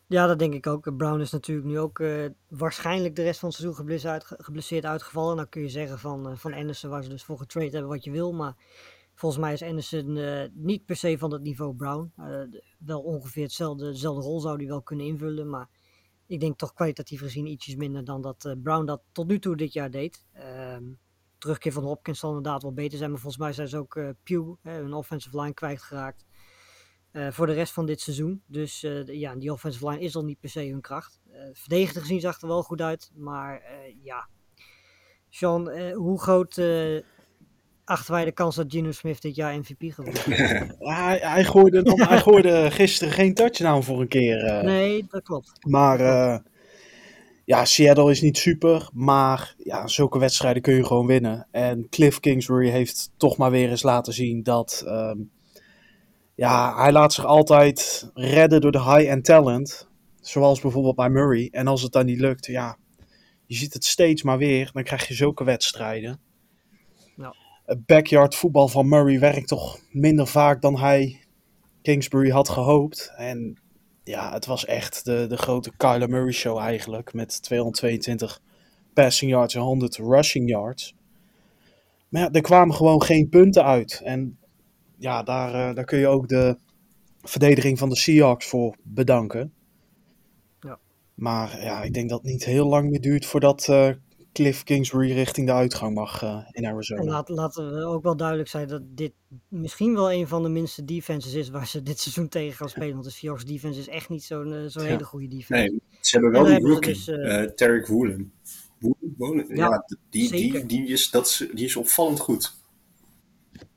[0.06, 0.96] Ja, dat denk ik ook.
[0.96, 4.84] Brown is natuurlijk nu ook uh, waarschijnlijk de rest van het seizoen geblesseerd, uit, geblesseerd
[4.84, 5.36] uitgevallen.
[5.36, 8.04] Dan kun je zeggen van, uh, van Anderson, waar ze dus voor getrade hebben wat
[8.04, 8.32] je wil.
[8.32, 8.54] Maar
[9.14, 12.12] volgens mij is Anderson uh, niet per se van het niveau Brown.
[12.78, 15.50] wel ongeveer hetzelfde, dezelfde rol zou hij wel kunnen invullen.
[15.50, 15.68] Maar
[16.26, 19.72] ik denk toch kwalitatief gezien ietsjes minder dan dat Brown dat tot nu toe dit
[19.72, 20.24] jaar deed.
[20.32, 20.84] Ehm,
[21.38, 23.10] terugkeer van Hopkins zal inderdaad wel beter zijn.
[23.10, 26.24] Maar volgens mij zijn ze ook Pew, hun offensive line, kwijtgeraakt.
[27.30, 28.42] Voor de rest van dit seizoen.
[28.46, 31.20] Dus ja, die offensive line is al niet per se hun kracht.
[31.52, 33.10] Verdedigend gezien zag er wel goed uit.
[33.14, 33.62] Maar
[34.02, 34.28] ja,
[35.28, 36.54] Sean, hoe groot
[37.84, 40.76] achten wij de kans dat Gino Smith dit jaar MVP gaat worden?
[40.78, 44.64] hij, hij, gooide, dan, hij gooide gisteren geen touchdown voor een keer.
[44.64, 45.52] nee, dat klopt.
[45.66, 46.00] Maar
[47.44, 48.88] ja, Seattle is niet super.
[48.92, 51.46] Maar ja, zulke wedstrijden kun je gewoon winnen.
[51.50, 54.84] En Cliff Kingsbury heeft toch maar weer eens laten zien dat...
[54.86, 55.30] Um,
[56.34, 59.88] ja, hij laat zich altijd redden door de high-end talent.
[60.20, 61.48] Zoals bijvoorbeeld bij Murray.
[61.50, 62.76] En als het dan niet lukt, ja,
[63.46, 64.70] je ziet het steeds maar weer.
[64.72, 66.20] Dan krijg je zulke wedstrijden.
[67.86, 71.20] Backyard voetbal van Murray werkt toch minder vaak dan hij
[71.82, 73.12] Kingsbury had gehoopt.
[73.16, 73.56] En
[74.04, 77.12] ja, het was echt de, de grote Kyler Murray show eigenlijk.
[77.12, 78.40] Met 222
[78.94, 80.94] passing yards en 100 rushing yards.
[82.08, 84.00] Maar ja, er kwamen gewoon geen punten uit.
[84.04, 84.38] En
[84.98, 86.56] ja, daar, uh, daar kun je ook de
[87.22, 89.52] verdediging van de Seahawks voor bedanken.
[90.60, 90.78] Ja.
[91.14, 93.90] Maar ja, ik denk dat het niet heel lang meer duurt voordat uh,
[94.32, 97.02] Cliff Kingsbury richting de uitgang mag uh, in Arizona.
[97.02, 99.12] Laat, laten we ook wel duidelijk zijn dat dit
[99.48, 102.92] misschien wel een van de minste defenses is waar ze dit seizoen tegen gaan spelen.
[102.92, 104.88] Want de Seahawks defense is echt niet zo'n zo'n ja.
[104.88, 105.62] hele goede defense.
[105.62, 108.32] Nee, ze hebben wel die rookie, dus, uh, Tarek Woolen.
[109.16, 112.54] Woolen, ja, ja die, die, die, is, dat is, die is opvallend goed.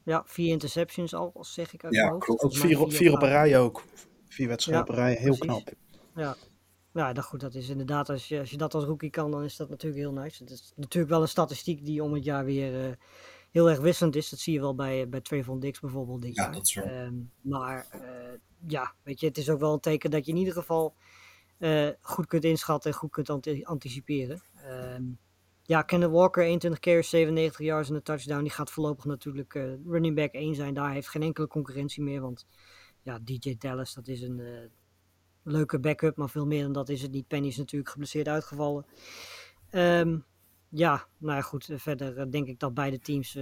[0.03, 2.25] Ja, vier interceptions al, zeg ik uit ja, hoofd.
[2.25, 2.43] Klopt.
[2.43, 3.83] Ook vier, vier op een rij ook.
[4.27, 5.63] Vier wedstrijden ja, op een rij, heel precies.
[5.63, 5.73] knap.
[6.15, 6.35] Ja.
[6.95, 9.43] Ja, dat, goed, dat is inderdaad, als je, als je dat als rookie kan, dan
[9.43, 10.43] is dat natuurlijk heel nice.
[10.43, 12.93] Het is natuurlijk wel een statistiek die om het jaar weer uh,
[13.51, 14.29] heel erg wisselend is.
[14.29, 16.51] Dat zie je wel bij, bij Trayvon Dix bijvoorbeeld dit ja, jaar.
[16.51, 16.87] Dat is wel.
[16.87, 18.01] Um, maar uh,
[18.67, 20.95] ja, weet je, het is ook wel een teken dat je in ieder geval
[21.59, 24.41] uh, goed kunt inschatten en goed kunt anti anticiperen.
[24.95, 25.17] Um,
[25.61, 28.41] ja, Kenneth Walker, 21 carries, 97 yards en een touchdown.
[28.41, 29.53] Die gaat voorlopig natuurlijk
[29.85, 30.73] running back 1 zijn.
[30.73, 32.21] Daar heeft geen enkele concurrentie meer.
[32.21, 32.45] Want
[33.01, 34.71] ja, DJ Dallas, dat is een
[35.45, 36.17] leuke backup.
[36.17, 37.27] Maar veel meer dan dat is het niet.
[37.27, 38.85] Penny is natuurlijk geblesseerd uitgevallen.
[39.71, 40.25] Um,
[40.69, 41.69] ja, nou ja, goed.
[41.75, 43.37] Verder uh, denk ik dat beide teams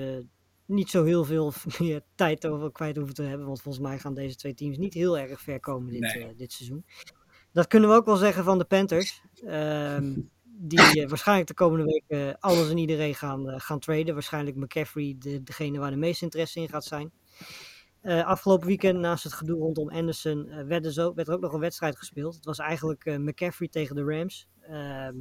[0.65, 3.47] niet zo heel veel meer tijd over kwijt hoeven te hebben.
[3.47, 6.35] Want volgens mij gaan deze twee teams niet heel erg ver komen dit, nee.
[6.35, 6.85] dit seizoen.
[7.51, 9.21] Dat kunnen we ook wel zeggen van de Panthers.
[9.45, 14.13] Um, die waarschijnlijk de komende week alles en iedereen gaan, gaan traden.
[14.13, 17.11] Waarschijnlijk McCaffrey de, degene waar de meeste interesse in gaat zijn.
[18.03, 21.97] Afgelopen weekend, naast het gedoe rondom Anderson, werd, er werd er ook nog een wedstrijd
[21.97, 22.35] gespeeld.
[22.35, 24.47] Het was eigenlijk McCaffrey tegen de Rams.
[24.61, 25.15] Ehm,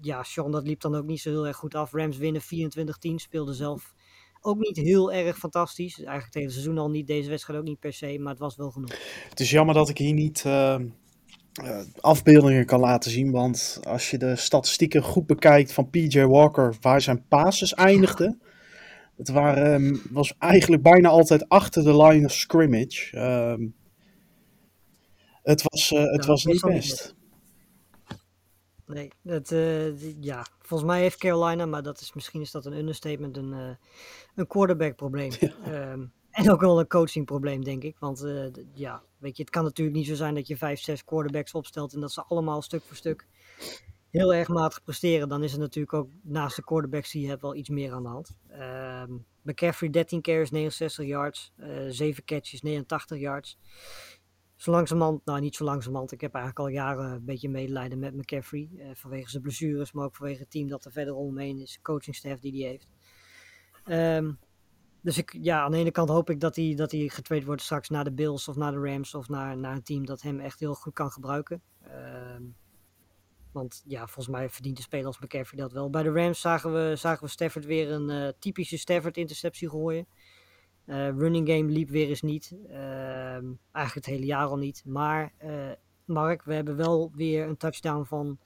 [0.00, 1.92] ja, Sean, dat liep dan ook niet zo heel erg goed af.
[1.92, 3.94] Rams winnen 24-10, speelde zelf
[4.40, 5.96] ook niet heel erg fantastisch.
[5.96, 8.56] Eigenlijk tegen het seizoen al niet, deze wedstrijd ook niet per se, maar het was
[8.56, 8.90] wel genoeg.
[9.28, 10.44] Het is jammer dat ik hier niet
[12.00, 17.00] afbeeldingen kan laten zien, want als je de statistieken goed bekijkt van PJ Walker, waar
[17.00, 18.40] zijn passes eindigden,
[19.16, 23.16] het waren, was eigenlijk bijna altijd achter de line of scrimmage.
[23.16, 23.68] Uh,
[25.42, 27.14] het was, uh, het ja, was niet best.
[28.86, 32.78] Nee, dat, uh, ja, volgens mij heeft Carolina, maar dat is, misschien is dat een
[32.78, 33.74] understatement, een, uh,
[34.34, 35.32] een quarterback probleem.
[35.40, 35.92] Ja.
[35.92, 37.96] Um, en ook wel een coaching probleem, denk ik.
[37.98, 38.26] Want
[38.74, 41.94] ja, weet je, het kan natuurlijk niet zo zijn dat je vijf, zes quarterbacks opstelt
[41.94, 43.26] en dat ze allemaal stuk voor stuk
[44.18, 45.28] heel erg matig presteren.
[45.28, 48.02] Dan is er natuurlijk ook naast de quarterbacks die je hebt wel iets meer aan
[48.02, 48.36] de hand.
[49.08, 53.58] Um, McCaffrey 13 carries, 69 yards, uh, 7 catches, 89 yards
[54.64, 58.14] zo langzamerhand, nou niet zo langzamerhand, ik heb eigenlijk al jaren een beetje medelijden met
[58.14, 58.68] McCaffrey.
[58.78, 62.40] Eh, vanwege zijn blessures, maar ook vanwege het team dat er verder omheen is, coachingstaff
[62.40, 62.88] die hij heeft.
[64.18, 64.38] Um,
[65.00, 67.62] dus ik, ja, aan de ene kant hoop ik dat hij, dat hij getraind wordt
[67.62, 70.40] straks naar de Bills of naar de Rams of naar, naar een team dat hem
[70.40, 71.62] echt heel goed kan gebruiken.
[72.36, 72.56] Um,
[73.54, 75.90] want ja, volgens mij verdient de speler als McCaffrey dat wel.
[75.90, 80.06] Bij de Rams zagen we, zagen we Stafford weer een uh, typische Stafford interceptie gooien.
[80.86, 82.52] Uh, running game liep weer eens niet.
[82.70, 82.76] Uh,
[83.72, 84.82] eigenlijk het hele jaar al niet.
[84.86, 85.50] Maar uh,
[86.04, 88.38] Mark, we hebben wel weer een touchdown van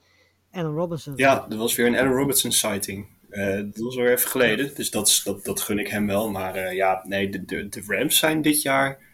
[0.51, 1.13] Allen Robinson.
[1.15, 3.07] Ja, er was weer een Allen Robinson sighting.
[3.29, 4.75] Eh, dat was weer even geleden.
[4.75, 6.31] Dus dat, dat, dat gun ik hem wel.
[6.31, 9.08] Maar ja, nee, de, de, de Rams zijn dit jaar...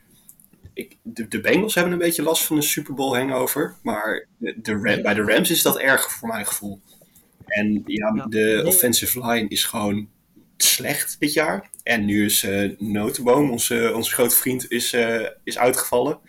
[0.75, 3.75] Ik, de, de Bengals hebben een beetje last van een Super Bowl hangover.
[3.83, 6.81] Maar de, de bij de Rams is dat erg voor mijn gevoel.
[7.45, 8.25] En ja, ja.
[8.25, 10.09] de offensive line is gewoon
[10.57, 11.69] slecht dit jaar.
[11.83, 16.19] En nu is uh, Notenboom, onze, onze grote vriend, is, uh, is uitgevallen.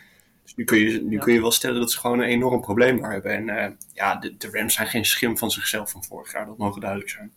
[0.42, 1.22] Dus nu, kun je, nu ja.
[1.22, 3.32] kun je wel stellen dat ze gewoon een enorm probleem daar hebben.
[3.32, 6.46] En uh, ja, de, de Rams zijn geen schim van zichzelf van vorig jaar.
[6.46, 7.32] Dat mogen duidelijk zijn.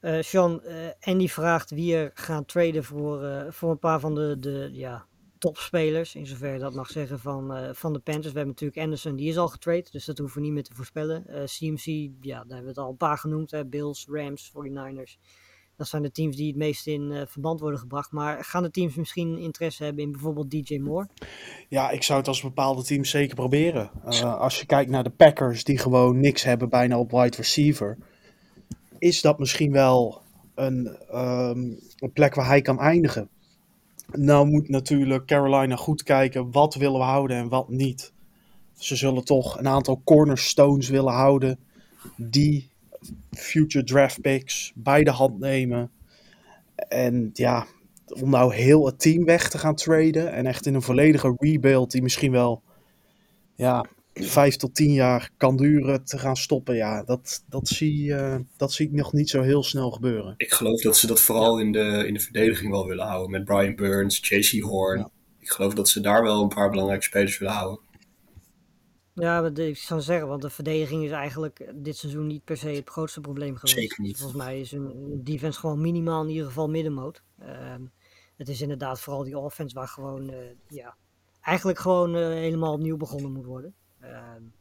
[0.00, 0.62] Uh, Sean,
[1.00, 5.06] Andy vraagt wie er gaan traden voor, voor een paar van de, de ja,
[5.42, 6.14] topspelers.
[6.14, 8.32] In zover je dat mag zeggen van, van de Panthers.
[8.32, 9.86] We hebben natuurlijk Anderson, die is al getrade.
[9.90, 11.24] Dus dat hoeven we niet meer te voorspellen.
[11.44, 13.50] CMC, ja, daar hebben we het al een paar genoemd.
[13.50, 15.18] Hè, Bills, Rams, 49ers.
[15.76, 18.12] Dat zijn de teams die het meest in uh, verband worden gebracht.
[18.12, 21.08] Maar gaan de teams misschien interesse hebben in bijvoorbeeld DJ Moore?
[21.68, 23.90] Ja, ik zou het als bepaalde teams zeker proberen.
[24.38, 27.98] Als je kijkt naar de Packers, die gewoon niks hebben bijna op wide receiver.
[28.98, 30.22] Is dat misschien wel
[30.54, 33.28] een, um, een plek waar hij kan eindigen?
[34.12, 38.12] Nou moet natuurlijk Carolina goed kijken wat willen we houden en wat niet.
[38.74, 41.58] Ze zullen toch een aantal cornerstones willen houden
[42.16, 42.70] die
[43.30, 45.90] future draft picks bij de hand nemen.
[46.74, 47.66] En ja,
[48.06, 51.90] om nou heel het team weg te gaan traden en echt in een volledige rebuild
[51.90, 52.62] die misschien wel
[53.54, 56.76] ja, vijf tot tien jaar kan duren te gaan stoppen.
[56.76, 60.34] Ja, dat, dat, zie, uh, dat zie ik nog niet zo heel snel gebeuren.
[60.36, 63.30] Ik geloof dat ze dat vooral in de, in de verdediging wel willen houden.
[63.30, 64.98] Met Brian Burns, JC Horn.
[64.98, 65.10] Ja.
[65.38, 67.80] Ik geloof dat ze daar wel een paar belangrijke spelers willen houden.
[69.14, 72.88] Ja, ik zou zeggen, want de verdediging is eigenlijk dit seizoen niet per se het
[72.88, 73.78] grootste probleem geweest.
[73.78, 74.16] Zeker niet.
[74.16, 77.22] Volgens mij is hun defense gewoon minimaal in ieder geval middenmoot.
[77.40, 77.92] Um,
[78.36, 80.36] het is inderdaad vooral die offense waar gewoon, uh,
[80.68, 80.96] ja,
[81.40, 83.74] eigenlijk gewoon uh, helemaal opnieuw begonnen moet worden.
[84.04, 84.54] Um,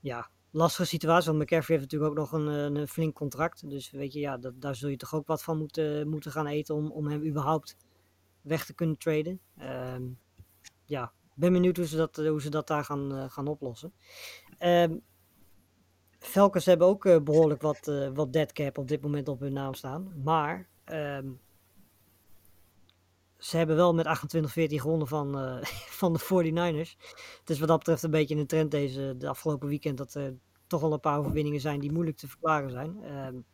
[0.00, 3.70] ja, lastige situatie, want McCaffrey heeft natuurlijk ook nog een, een, een flink contract.
[3.70, 6.46] Dus weet je, ja, dat, daar zul je toch ook wat van moeten, moeten gaan
[6.46, 7.76] eten om, om hem überhaupt
[8.40, 9.40] weg te kunnen traden.
[9.94, 10.18] Um,
[10.84, 13.92] ja, ben benieuwd hoe ze dat, hoe ze dat daar gaan, uh, gaan oplossen.
[14.58, 15.02] Um,
[16.64, 20.12] hebben ook behoorlijk wat, uh, wat dead cap op dit moment op hun naam staan.
[20.22, 20.68] Maar
[23.42, 24.10] ze hebben wel met 28-14
[24.74, 25.60] gewonnen van,
[26.00, 26.96] van de 49ers.
[27.40, 30.34] Het is wat dat betreft een beetje een trend deze, de afgelopen weekend dat er
[30.66, 32.96] toch wel een paar overwinningen zijn die moeilijk te verklaren zijn.
[33.26, 33.44] Um,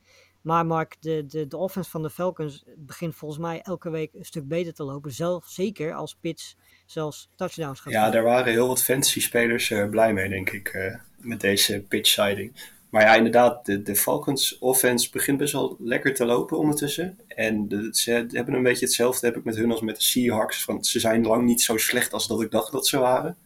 [0.41, 4.25] maar Mark, de, de, de offense van de Falcons begint volgens mij elke week een
[4.25, 5.13] stuk beter te lopen.
[5.13, 9.89] Zelf, zeker als Pitts zelfs touchdowns gaat Ja, daar waren heel wat fantasy spelers uh,
[9.89, 12.53] blij mee, denk ik, uh, met deze pitch siding.
[12.91, 17.19] Maar ja, inderdaad, de, Falcons offense begint best wel lekker te lopen ondertussen.
[17.27, 20.65] En ze hebben een beetje hetzelfde heb ik met hun als met de Seahawks.
[20.65, 23.37] Want ze zijn lang niet zo slecht als dat ik dacht dat ze waren.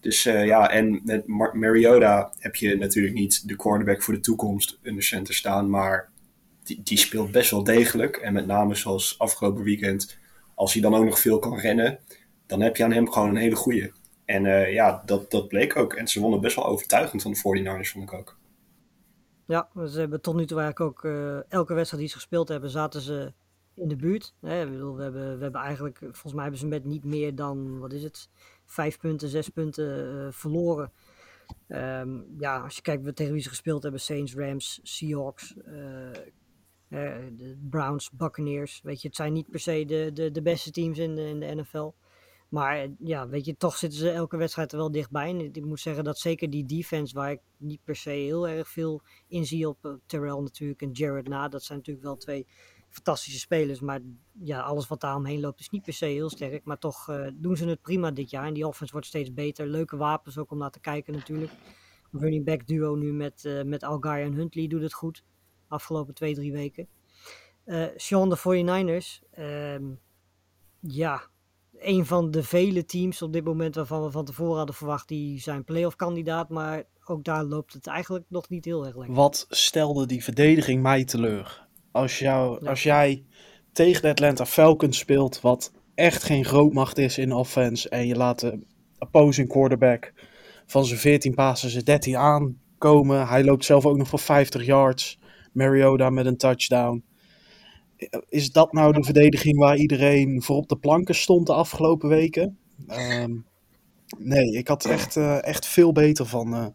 [0.00, 4.20] Dus uh, ja, en met Mar Mariota heb je natuurlijk niet de quarterback voor de
[4.20, 5.70] toekomst in de center staan.
[5.70, 6.08] Maar
[6.62, 8.16] die, die speelt best wel degelijk.
[8.16, 10.18] En met name zoals afgelopen weekend,
[10.54, 11.98] als hij dan ook nog veel kan rennen,
[12.46, 13.92] dan heb je aan hem gewoon een hele goeie.
[14.24, 15.94] En uh, ja, dat, dat bleek ook.
[15.94, 18.38] En ze wonnen best wel overtuigend van de 49ers, vond ik ook.
[19.50, 22.70] Ja, ze hebben tot nu toe eigenlijk ook eh, elke wedstrijd die ze gespeeld hebben,
[22.70, 23.32] zaten ze
[23.74, 24.34] in de buurt.
[24.40, 24.62] Hè?
[24.64, 27.78] Ik bedoel, we, hebben, we hebben eigenlijk, volgens mij hebben ze met niet meer dan,
[27.78, 28.28] wat is het,
[28.64, 30.92] vijf punten, zes punten eh, verloren.
[31.68, 35.72] Ehm, ja, als je kijkt tegen wie ze gespeeld hebben, Saints, Rams, Seahawks, eh,
[37.32, 38.80] de Browns, Buccaneers.
[38.82, 41.40] Weet je, het zijn niet per se de, de, de beste teams in de, in
[41.40, 41.90] de NFL.
[42.50, 45.28] Maar eh, ja, weet je, toch zitten ze elke wedstrijd er wel dichtbij.
[45.28, 48.68] En ik moet zeggen dat zeker die defense, waar ik niet per se heel erg
[48.68, 51.48] veel in zie op uh, Terrell natuurlijk en Jared na.
[51.48, 52.46] Dat zijn natuurlijk wel twee
[52.88, 53.80] fantastische spelers.
[53.80, 54.00] Maar
[54.32, 56.64] ja, alles wat daar omheen loopt is niet per se heel sterk.
[56.64, 58.46] Maar toch uh, doen ze het prima dit jaar.
[58.46, 59.66] En die offense wordt steeds beter.
[59.66, 61.52] Leuke wapens ook om naar te kijken natuurlijk.
[62.12, 65.24] Running back duo nu met, uh, met Algar en Huntley doet het goed.
[65.68, 66.88] Afgelopen twee, drie weken.
[67.96, 69.38] Sean de 49ers.
[69.38, 70.00] Um,
[70.80, 71.30] ja,
[71.80, 75.40] een van de vele teams op dit moment waarvan we van tevoren hadden verwacht, die
[75.40, 76.48] zijn playoff kandidaat.
[76.48, 79.14] Maar ook daar loopt het eigenlijk nog niet heel erg lekker.
[79.14, 81.68] Wat stelde die verdediging mij teleur?
[81.92, 82.70] Als, jou, ja.
[82.70, 83.24] als jij
[83.72, 88.40] tegen de Atlanta Falcons speelt, wat echt geen grootmacht is in offense, en je laat
[88.40, 88.66] de
[88.98, 90.12] opposing quarterback
[90.66, 93.28] van zijn 14 passen zijn 13 aankomen.
[93.28, 95.18] Hij loopt zelf ook nog voor 50 yards.
[95.52, 97.04] Mariota met een touchdown.
[98.28, 102.58] Is dat nou de verdediging waar iedereen voor op de planken stond de afgelopen weken?
[102.88, 103.46] Um,
[104.18, 106.66] nee, ik had echt, uh, echt veel beter van, uh,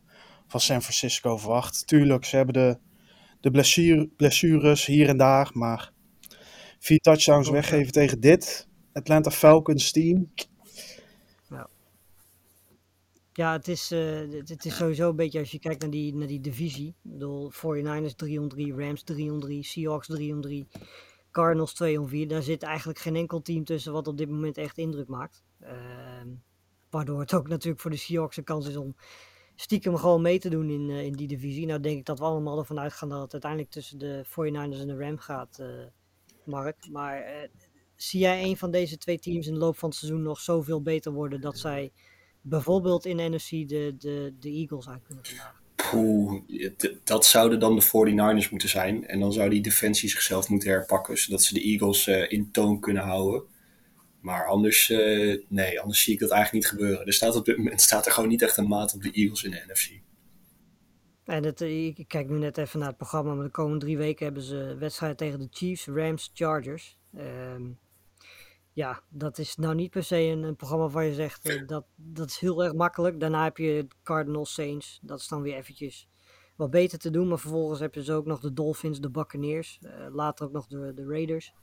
[0.48, 1.88] van San Francisco verwacht.
[1.88, 2.78] Tuurlijk, ze hebben de,
[3.40, 5.92] de blessure, blessures hier en daar, maar
[6.80, 10.30] vier touchdowns weggeven tegen dit Atlanta Falcons team.
[13.38, 16.16] Ja, het, is, uh, het, het, is sowieso een beetje als je kijkt naar die,
[16.16, 16.88] naar die divisie.
[16.88, 20.68] Ik bedoel, 49ers 303, Rams 303, Seahawks 303.
[21.36, 22.28] Cardinals 2 om 4.
[22.28, 25.44] Daar zit eigenlijk geen enkel team tussen wat op dit moment echt indruk maakt.
[25.62, 25.70] Uh,
[26.90, 28.96] waardoor het ook natuurlijk voor de Seahawks een kans is om
[29.56, 31.66] stiekem gewoon mee te doen in, uh, in die divisie.
[31.66, 34.88] Nou denk ik dat we allemaal ervan uitgaan dat het uiteindelijk tussen de 49ers en
[34.88, 35.68] de Rams gaat, uh,
[36.44, 36.90] Mark.
[36.92, 37.48] Maar
[37.96, 40.82] zie jij een van deze twee teams in de loop van het seizoen nog zoveel
[40.82, 41.92] beter worden dat zij
[42.42, 45.65] bijvoorbeeld in de NFC de, de, de Eagles uit kunnen vandaag?
[47.04, 49.08] Dat zouden dan de 49ers moeten zijn.
[49.08, 52.80] En dan zou die defensie zichzelf moeten herpakken, zodat ze de Eagles uh, in toon
[52.80, 53.44] kunnen houden.
[54.20, 57.06] Maar anders, uh, nee, anders zie ik dat eigenlijk niet gebeuren.
[57.06, 59.44] Er staat op dit moment staat er gewoon niet echt een maat op de Eagles
[59.44, 59.92] in de NFC.
[61.26, 64.26] En het, ik kijk nu net even naar het programma, maar de komende drie weken
[64.26, 66.98] hebben ze wedstrijden tegen de Chiefs, Rams, Chargers.
[67.18, 67.80] Um,
[68.76, 71.86] ja, dat is nou niet per se een, een programma waar je zegt uh, dat,
[71.96, 73.20] dat is heel erg makkelijk.
[73.20, 75.00] Daarna heb je Cardinals Saints.
[75.02, 76.10] Dat is dan weer eventjes
[76.56, 77.28] wat beter te doen.
[77.28, 79.80] Maar vervolgens heb je dus ook nog de Dolphins, de Buccaneers.
[79.82, 81.54] Uh, later ook nog de, de Raiders.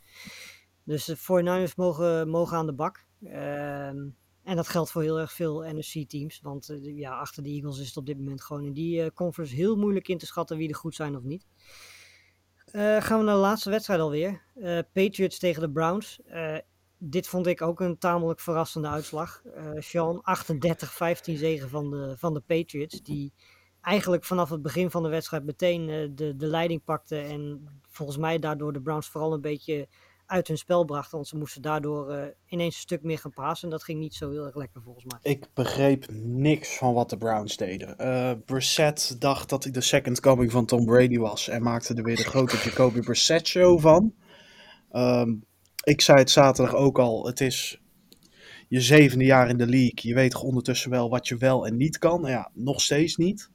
[0.84, 3.06] Dus de 49ers mogen, mogen aan de bak.
[3.20, 6.40] Uh, en dat geldt voor heel erg veel NFC-teams.
[6.40, 9.54] Want uh, ja, achter de Eagles is het op dit moment gewoon in die conference
[9.54, 11.46] heel moeilijk in te schatten wie er goed zijn of niet.
[12.72, 14.42] Uh, gaan we naar de laatste wedstrijd alweer.
[14.92, 16.20] Patriots tegen de Browns
[17.04, 19.42] dit vond ik ook een tamelijk verrassende uitslag.
[19.56, 20.22] Uh, Sean,
[21.32, 23.02] 38-15 zegen van de, van de Patriots.
[23.02, 23.32] Die
[23.80, 27.16] eigenlijk vanaf het begin van de wedstrijd meteen uh, de, de leiding pakte.
[27.16, 29.88] En volgens mij daardoor de Browns vooral een beetje
[30.26, 31.16] uit hun spel brachten.
[31.16, 33.68] Want ze moesten daardoor uh, ineens een stuk meer gaan passen.
[33.68, 35.32] En dat ging niet zo heel erg lekker volgens mij.
[35.32, 37.94] Ik begreep niks van wat de Browns deden.
[38.00, 41.48] Uh, Brissett dacht dat hij de second coming van Tom Brady was.
[41.48, 44.14] En maakte er weer de grote Jacoby Brissett show van.
[44.92, 45.44] Um,
[45.82, 47.80] ik zei het zaterdag ook al, het is
[48.68, 49.92] je zevende jaar in de league.
[49.94, 52.22] Je weet toch ondertussen wel wat je wel en niet kan.
[52.26, 53.50] Ja, nog steeds niet.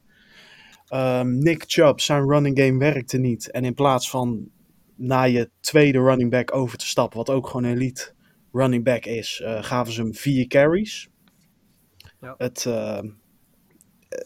[0.93, 3.51] Um, Nick Chubb, zijn running game werkte niet.
[3.51, 4.49] En in plaats van
[4.95, 8.13] naar je tweede running back over te stappen, wat ook gewoon een elite
[8.51, 11.09] running back is, uh, gaven ze hem vier carries.
[12.21, 12.35] Ja.
[12.37, 13.01] Het, uh,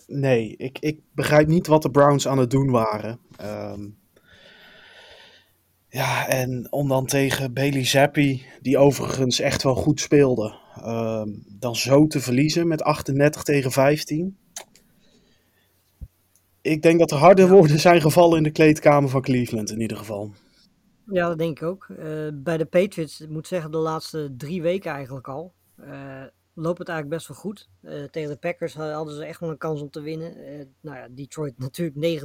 [0.08, 3.20] nee, ik, ik begrijp niet wat de Browns aan het doen waren.
[3.42, 3.98] Um,
[5.92, 11.24] ja, en om dan tegen Bailey Zappi, die overigens echt wel goed speelde, uh,
[11.60, 14.38] dan zo te verliezen met 38 tegen 15.
[16.62, 19.98] Ik denk dat er harde woorden zijn gevallen in de kleedkamer van Cleveland in ieder
[19.98, 20.32] geval.
[21.06, 21.88] Ja, dat denk ik ook.
[21.90, 21.98] Uh,
[22.34, 25.54] bij de Patriots, ik moet zeggen, de laatste drie weken eigenlijk al.
[25.80, 26.24] Uh,
[26.54, 27.70] loopt het eigenlijk best wel goed.
[27.82, 30.34] Uh, tegen de Packers hadden ze echt wel een kans om te winnen.
[30.82, 32.24] nou ja, Detroit natuurlijk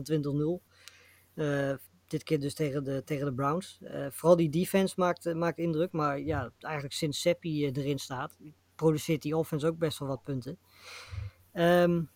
[1.34, 3.78] 29-0 dit keer dus tegen de, tegen de Browns.
[3.82, 5.92] Uh, vooral die defense maakt, maakt indruk.
[5.92, 8.36] Maar ja, eigenlijk sinds Seppi uh, erin staat,
[8.74, 10.58] produceert die offense ook best wel wat punten.
[11.52, 12.10] Um,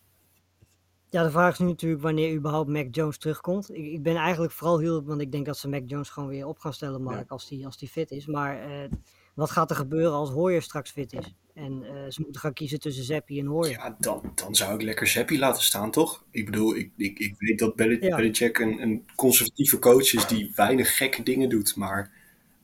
[1.09, 3.73] ja, de vraag is nu natuurlijk wanneer überhaupt Mac Jones terugkomt.
[3.73, 6.45] Ik, ik ben eigenlijk vooral heel, want ik denk dat ze Mac Jones gewoon weer
[6.45, 7.25] op gaan stellen, Mark, ja.
[7.27, 8.25] als die, als die fit is.
[8.25, 8.89] Maar uh,
[9.33, 11.35] Wat gaat er gebeuren als Hoyer straks fit is?
[11.53, 13.71] En eh, ze moeten gaan kiezen tussen Zeppi en Hoyer.
[13.71, 16.25] Ja, dan, dan zou ik lekker Zeppi laten staan, toch?
[16.31, 18.15] Ik bedoel, ik, ik, ik weet dat Bel- Ja.
[18.15, 21.75] Belichick een, een conservatieve coach is die weinig gekke dingen doet.
[21.75, 22.11] Maar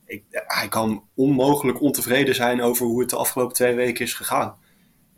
[0.06, 4.56] ik, hij kan onmogelijk ontevreden zijn over hoe het de afgelopen twee weken is gegaan.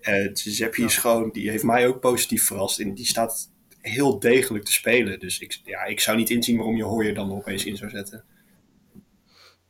[0.01, 2.78] Eh Zeppi is gewoon, die heeft mij ook positief verrast.
[2.80, 5.20] En die staat heel degelijk te spelen.
[5.20, 8.24] Dus ik, ja, ik zou niet inzien waarom je Hoyer dan opeens in zou zetten.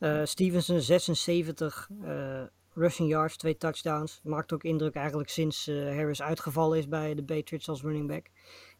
[0.01, 2.43] Eh, Stevenson 76 eh,
[2.73, 4.19] rushing yards, twee touchdowns.
[4.23, 8.25] Maakt ook indruk eigenlijk sinds eh, Harris uitgevallen is bij de Patriots als running back.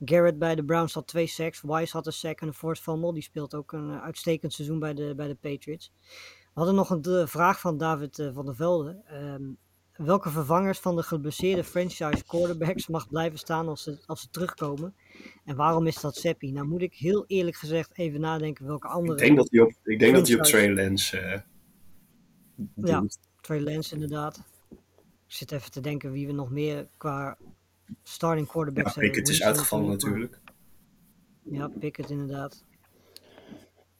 [0.06, 1.62] Garrett bij de Browns had twee sacks.
[1.62, 3.14] Wise had een sack en een forced fumble.
[3.14, 5.92] Die speelt ook een uitstekend seizoen bij de, bij de Patriots.
[6.44, 9.02] We hadden nog een vraag van David van der Velde.
[9.06, 9.44] Ehm,
[10.04, 14.94] welke vervangers van de geblesseerde franchise quarterbacks mag blijven staan als ze, als ze terugkomen?
[15.46, 16.52] En waarom is dat Seppi?
[16.52, 19.14] Nou moet ik heel eerlijk gezegd even nadenken welke andere...
[19.14, 20.44] Ik denk dat hij op, ik denk dat hij op.
[20.44, 21.42] Trey Lance eh,
[22.76, 23.06] Ja.
[23.42, 24.44] Trey Lance inderdaad.
[25.28, 27.38] Ik zit even te denken wie we nog meer qua
[28.04, 29.12] starting Ja, quarterbacks hebben.
[29.12, 30.40] Pickett is uitgevallen natuurlijk.
[31.44, 32.64] Ja, Pickett inderdaad.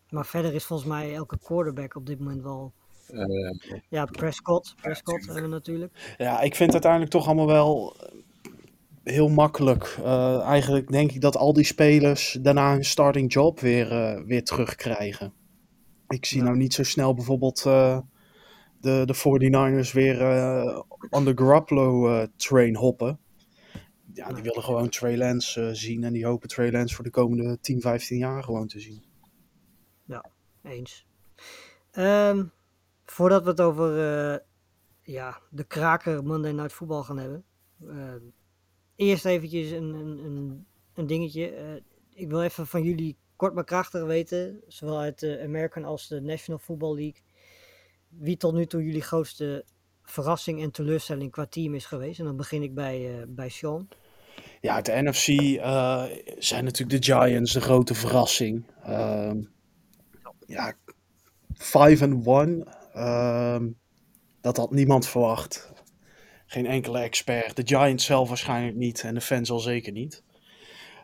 [0.10, 2.74] Maar verder is volgens mij elke quarterback op dit moment wel...
[3.90, 4.76] Ja, Prescott.
[4.82, 6.16] Prescott hebben we natuurlijk.
[6.18, 9.98] Ja, ik vind het uiteindelijk toch allemaal wel eh, heel makkelijk.
[10.04, 14.44] Eh, eigenlijk denk ik dat al die spelers daarna hun starting job weer, eh, weer
[14.44, 15.34] terugkrijgen.
[16.08, 16.44] Ik zie Ja.
[16.44, 18.04] nou niet zo snel bijvoorbeeld de,
[19.06, 20.20] de 49ers weer
[21.10, 23.20] on the Garoppolo train hoppen.
[24.14, 27.60] Ja, die willen gewoon Trey Lance zien en die hopen Trey Lance voor de komende
[27.62, 29.04] 10, 15 jaar gewoon te zien.
[30.64, 31.06] Eens.
[31.92, 32.44] Ehm,
[33.12, 34.40] voordat we het over eh,
[35.02, 37.44] ja, de kraker Monday Night Football gaan hebben.
[37.88, 38.20] ehm,
[38.96, 41.50] eerst eventjes een, een, een, een dingetje.
[41.50, 41.74] Eh,
[42.14, 46.22] ik wil even van jullie kort maar krachtig weten, zowel uit de American als de
[46.22, 47.22] National Football League,
[48.08, 49.66] wie tot nu toe jullie grootste
[50.04, 52.20] verrassing en teleurstelling qua team is geweest.
[52.20, 53.88] En dan begin ik bij, eh, bij Sean.
[54.62, 56.04] Ja, uit de NFC eh,
[56.38, 58.66] zijn natuurlijk de Giants de grote verrassing.
[58.84, 59.42] Ehm,
[60.46, 60.74] ja,
[61.54, 62.80] 5 and 1.
[62.94, 63.70] Ehm,
[64.42, 65.72] dat had niemand verwacht.
[66.46, 67.56] Geen enkele expert.
[67.56, 70.24] De Giants zelf waarschijnlijk niet en de fans al zeker niet.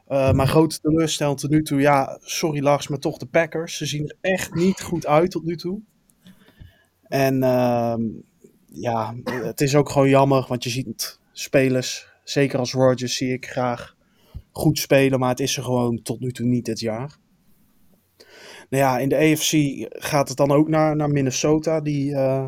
[0.07, 1.81] Eh maar grote teleurstelling tot nu toe.
[1.81, 3.77] Ja, sorry Lars, maar toch de Packers.
[3.77, 5.81] Ze zien er echt niet goed uit tot nu toe.
[7.03, 8.01] En ehm,
[8.65, 13.45] ja, het is ook gewoon jammer, want je ziet spelers, zeker als Rodgers, zie ik
[13.45, 13.95] graag
[14.51, 17.17] goed spelen, maar het is er gewoon tot nu toe niet dit jaar.
[18.69, 19.51] Nou ja, in de AFC
[20.03, 22.45] gaat het dan ook naar, naar Minnesota, die, eh,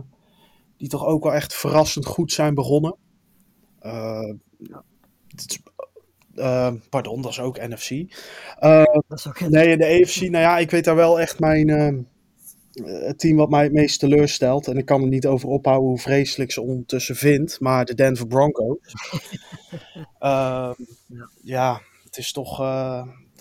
[0.77, 2.95] die toch ook wel echt verrassend goed zijn begonnen.
[5.27, 5.59] Het is-
[6.35, 7.89] eh, pardon, dat is ook NFC.
[9.07, 12.07] Dat is ook Nee, de AFC, nou ja, ik weet daar wel echt mijn
[12.83, 14.67] het team wat mij het meest teleurstelt.
[14.67, 17.59] En ik kan er niet over ophouden hoe vreselijk ze ondertussen vindt.
[17.59, 18.77] Maar de Denver Broncos.
[20.19, 20.73] Ehm,
[21.05, 21.29] Ja.
[21.43, 22.59] ja, het is toch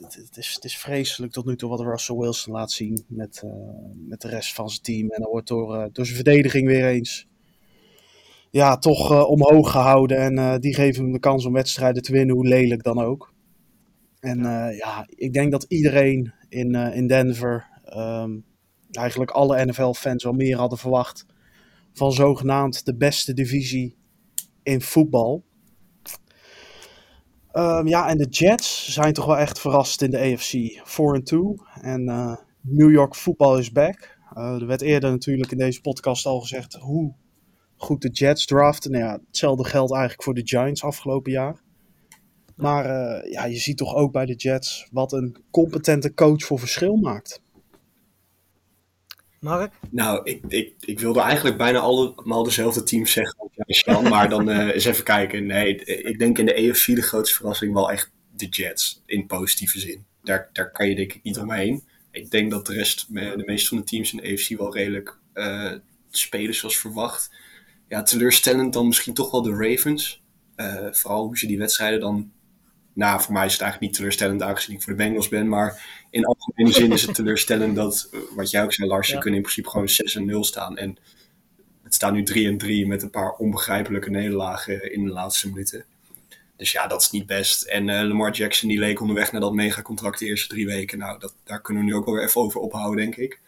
[0.00, 3.42] het, het is, het is vreselijk tot nu toe wat Russell Wilson laat zien met,
[3.44, 3.50] eh,
[3.94, 5.10] met de rest van zijn team.
[5.10, 7.26] En dat wordt door, eh, door zijn verdediging weer eens
[8.50, 10.18] ja, toch eh, omhoog gehouden.
[10.18, 13.32] En die geven hem de kans om wedstrijden te winnen, hoe lelijk dan ook.
[14.20, 14.38] En
[14.76, 18.38] ja, ik denk dat iedereen in, in Denver, ehm,
[18.90, 21.26] eigenlijk alle NFL-fans wel meer hadden verwacht
[21.92, 23.96] van zogenaamd de beste divisie
[24.62, 25.44] in voetbal.
[27.52, 31.62] Ehm, ja, en de Jets zijn toch wel echt verrast in de AFC 4-2.
[31.80, 34.18] En eh, New York football is back.
[34.34, 37.14] Eh, er werd eerder natuurlijk in deze podcast al gezegd hoe
[37.76, 38.90] goed de Jets draften.
[38.90, 41.62] Nou ja, hetzelfde geldt eigenlijk voor de Giants afgelopen jaar.
[42.56, 46.58] Maar eh, ja, je ziet toch ook bij de Jets wat een competente coach voor
[46.58, 47.42] verschil maakt.
[49.40, 49.72] Mark?
[49.90, 54.50] Nou, ik, ik, ik wilde eigenlijk bijna allemaal dezelfde teams zeggen als Sjan, maar dan
[54.50, 55.46] eh, eens even kijken.
[55.46, 59.78] Nee, ik denk in de AFC de grootste verrassing wel echt de Jets, in positieve
[59.78, 60.06] zin.
[60.22, 61.84] Daar, daar kan je denk ik niet omheen.
[62.10, 65.18] Ik denk dat de rest, de meeste van de teams in de AFC wel redelijk
[65.32, 65.72] eh,
[66.10, 67.30] spelen zoals verwacht.
[67.88, 70.22] Ja, teleurstellend dan misschien toch wel de Ravens.
[70.54, 72.32] Eh, vooral hoe ze die wedstrijden dan...
[72.98, 75.82] Nou, voor mij is het eigenlijk niet teleurstellend aangezien ik voor de Bengals ben, maar
[76.10, 79.34] in algemene zin is het teleurstellend dat, eh, wat jij ook zei Lars, je kunnen
[79.34, 80.76] in principe gewoon 6 en 0 staan.
[80.76, 80.96] En
[81.82, 85.84] het staat nu 3 en 3 met een paar onbegrijpelijke nederlagen in de laatste minuten.
[86.56, 87.62] Dus ja, dat is niet best.
[87.62, 90.98] En eh, Lamar Jackson die leek onderweg naar dat megacontract de eerste drie weken.
[90.98, 93.40] Nou, dat, daar kunnen we nu ook wel weer even over ophouden, denk ik.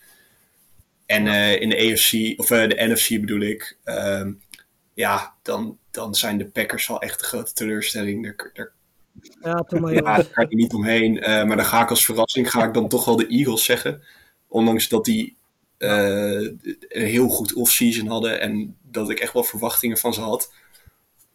[1.07, 4.33] En eh, in de AFC, of de NFC bedoel ik, ehm,
[4.95, 8.25] ja, dan, dan zijn de Packers wel echt de grote teleurstelling.
[8.25, 8.73] Daar, daar
[9.41, 11.21] Ja, maar ja, daar kan je niet omheen.
[11.21, 14.03] Eh, maar dan ga ik als verrassing ga ik dan toch wel de Eagles zeggen.
[14.49, 15.37] Ondanks dat die
[15.79, 16.41] eh,
[16.89, 20.53] een heel goed off-season hadden en dat ik echt wel verwachtingen van ze had.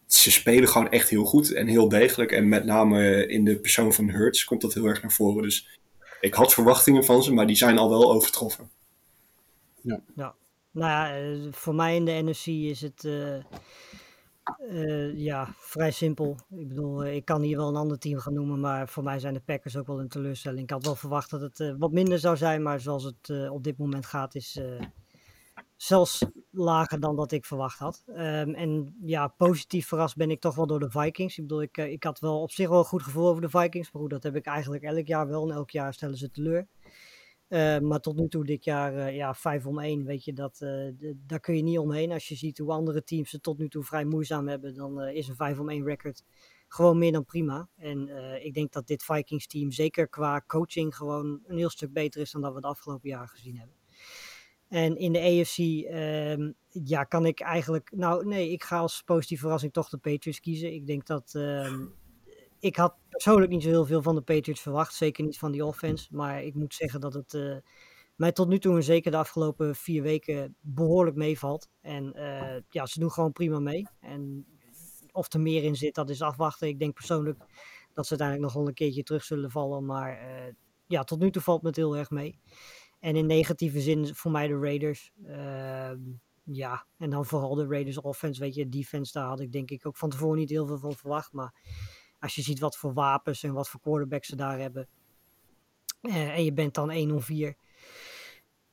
[0.06, 2.32] Ze spelen gewoon echt heel goed en heel degelijk.
[2.32, 5.42] En met name in de persoon van Hurts komt dat heel erg naar voren.
[5.42, 5.78] Dus
[6.20, 8.70] ik had verwachtingen van ze, maar die zijn al wel overtroffen.
[9.80, 10.34] Ja.
[10.76, 13.44] Nou ja, eh, voor mij in de NFC is het eh,
[14.54, 16.36] eh, ja, vrij simpel.
[16.50, 19.18] Ik bedoel, eh, ik kan hier wel een ander team gaan noemen, maar voor mij
[19.18, 20.62] zijn de Packers ook wel een teleurstelling.
[20.62, 23.64] Ik had wel verwacht dat het eh, wat minder zou zijn, maar zoals het op
[23.64, 24.60] dit moment gaat, is
[25.76, 28.02] zelfs lager dan dat ik verwacht had.
[28.06, 31.38] Ehm, en ja, positief verrast ben ik toch wel door de Vikings.
[31.38, 33.92] Ik bedoel, ik, ik had wel op zich wel een goed gevoel over de Vikings,
[33.92, 36.66] maar goed, dat heb ik eigenlijk elk jaar wel en elk jaar stellen ze teleur.
[37.48, 40.60] Eh, maar tot nu toe dit jaar, eh, ja, 5 om 1, weet je, dat,
[40.60, 40.88] eh,
[41.26, 42.12] daar kun je niet omheen.
[42.12, 45.28] Als je ziet hoe andere teams het tot nu toe vrij moeizaam hebben, dan is
[45.28, 46.24] een 5 om 1 record
[46.68, 47.68] gewoon meer dan prima.
[47.76, 48.08] En
[48.44, 52.30] ik denk dat dit Vikings team zeker qua coaching gewoon een heel stuk beter is
[52.30, 53.76] dan dat we het afgelopen jaar gezien hebben.
[54.68, 59.42] En in de AFC, ehm, ja, kan ik eigenlijk, nou nee, ik ga als positieve
[59.42, 60.72] verrassing toch de Patriots kiezen.
[60.72, 61.86] Ik denk dat, ehm,
[62.58, 65.64] ik had persoonlijk niet zo heel veel van de Patriots verwacht, zeker niet van die
[65.64, 66.08] offense.
[66.10, 67.56] Maar ik moet zeggen dat het eh,
[68.16, 71.68] mij tot nu toe en zeker de afgelopen vier weken behoorlijk meevalt.
[71.80, 73.86] En eh, ja, ze doen gewoon prima mee.
[74.00, 74.46] En
[75.12, 76.68] of er meer in zit, dat is afwachten.
[76.68, 77.38] Ik denk persoonlijk
[77.92, 79.84] dat ze uiteindelijk nog wel een keertje terug zullen vallen.
[79.84, 80.52] Maar eh,
[80.86, 82.38] ja, tot nu toe valt me het heel erg mee.
[83.00, 85.12] En in negatieve zin voor mij de Raiders.
[85.24, 85.98] Ehm,
[86.42, 88.40] ja, en dan vooral de Raiders offense.
[88.40, 90.94] Weet je, defense, daar had ik denk ik ook van tevoren niet heel veel van
[90.94, 91.32] verwacht.
[91.32, 91.54] Maar
[92.20, 94.88] als je ziet wat voor wapens en wat voor quarterbacks ze daar hebben.
[96.00, 97.56] eh, en je bent dan 1-4.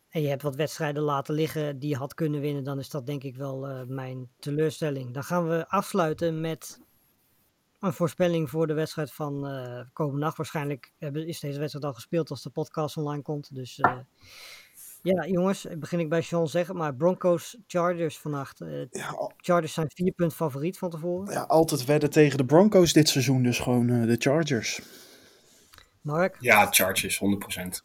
[0.10, 2.64] En je hebt wat wedstrijden laten liggen die je had kunnen winnen.
[2.64, 5.14] Dan is dat denk ik wel eh, mijn teleurstelling.
[5.14, 6.82] Dan gaan we afsluiten met
[7.80, 10.38] een voorspelling voor de wedstrijd van eh komende nacht.
[10.38, 13.56] Waarschijnlijk is deze wedstrijd al gespeeld als de podcast online komt.
[13.56, 13.80] Dus
[15.04, 16.76] ja, jongens, begin ik bij Sean zeggen.
[16.76, 18.62] Maar Broncos Chargers vannacht.
[18.62, 21.34] eh, Ja, al- Chargers zijn vier punt favoriet van tevoren.
[21.34, 24.82] ja, altijd wedden tegen de Broncos dit seizoen, dus gewoon eh, de Chargers.
[26.02, 26.38] Mark?
[26.40, 27.84] Ja, Chargers, 100%.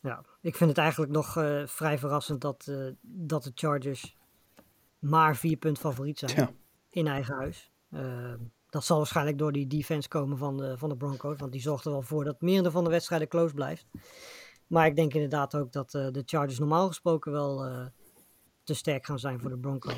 [0.00, 4.16] Ja, ik vind het eigenlijk nog eh, vrij verrassend dat, eh, dat de Chargers
[4.98, 6.50] maar vier punt favoriet zijn Ja.
[6.90, 7.70] in eigen huis.
[8.70, 11.84] Dat zal waarschijnlijk door die defense komen van de, van de Broncos, want die zorgt
[11.84, 13.86] er wel voor dat merendeel van de wedstrijden close blijft.
[14.66, 17.86] Maar ik denk inderdaad ook dat eh, de Chargers normaal gesproken wel eh,
[18.62, 19.94] te sterk gaan zijn voor de Broncos.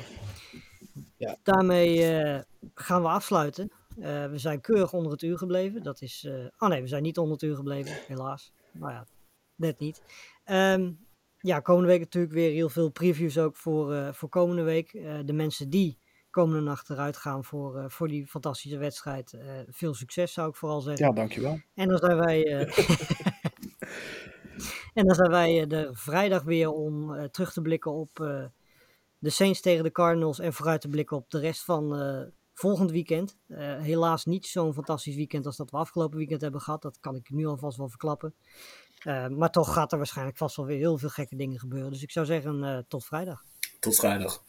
[1.17, 1.37] Ja.
[1.43, 2.41] Daarmee eh,
[2.73, 3.71] gaan we afsluiten.
[3.95, 5.83] We zijn keurig onder het uur gebleven.
[5.83, 6.23] Dat is.
[6.25, 8.53] eh oh nee, we zijn niet onder het uur gebleven, helaas.
[8.71, 9.05] Nou ja,
[9.55, 10.01] net niet.
[10.43, 10.91] Ehm,
[11.39, 14.91] ja, komende week natuurlijk weer heel veel previews ook voor, voor komende week.
[15.25, 15.99] De mensen die
[16.29, 19.37] komende nacht eruit gaan voor, voor die fantastische wedstrijd.
[19.67, 21.05] veel succes zou ik vooral zeggen.
[21.05, 21.59] Ja, dankjewel.
[21.73, 22.43] En dan zijn wij.
[24.97, 28.45] en dan zijn wij eh, de vrijdag weer om eh, terug te blikken op eh,
[29.17, 30.39] de Saints tegen de Cardinals.
[30.39, 33.37] En vooruit te blikken op de rest van volgend weekend.
[33.79, 36.81] Helaas niet zo'n fantastisch weekend als dat we afgelopen weekend hebben gehad.
[36.81, 38.35] Dat kan ik nu alvast wel verklappen.
[39.29, 41.91] Maar toch gaat er waarschijnlijk vast wel weer heel veel gekke dingen gebeuren.
[41.91, 43.43] Dus ik zou zeggen, tot vrijdag.
[43.79, 44.43] Tot vrijdag.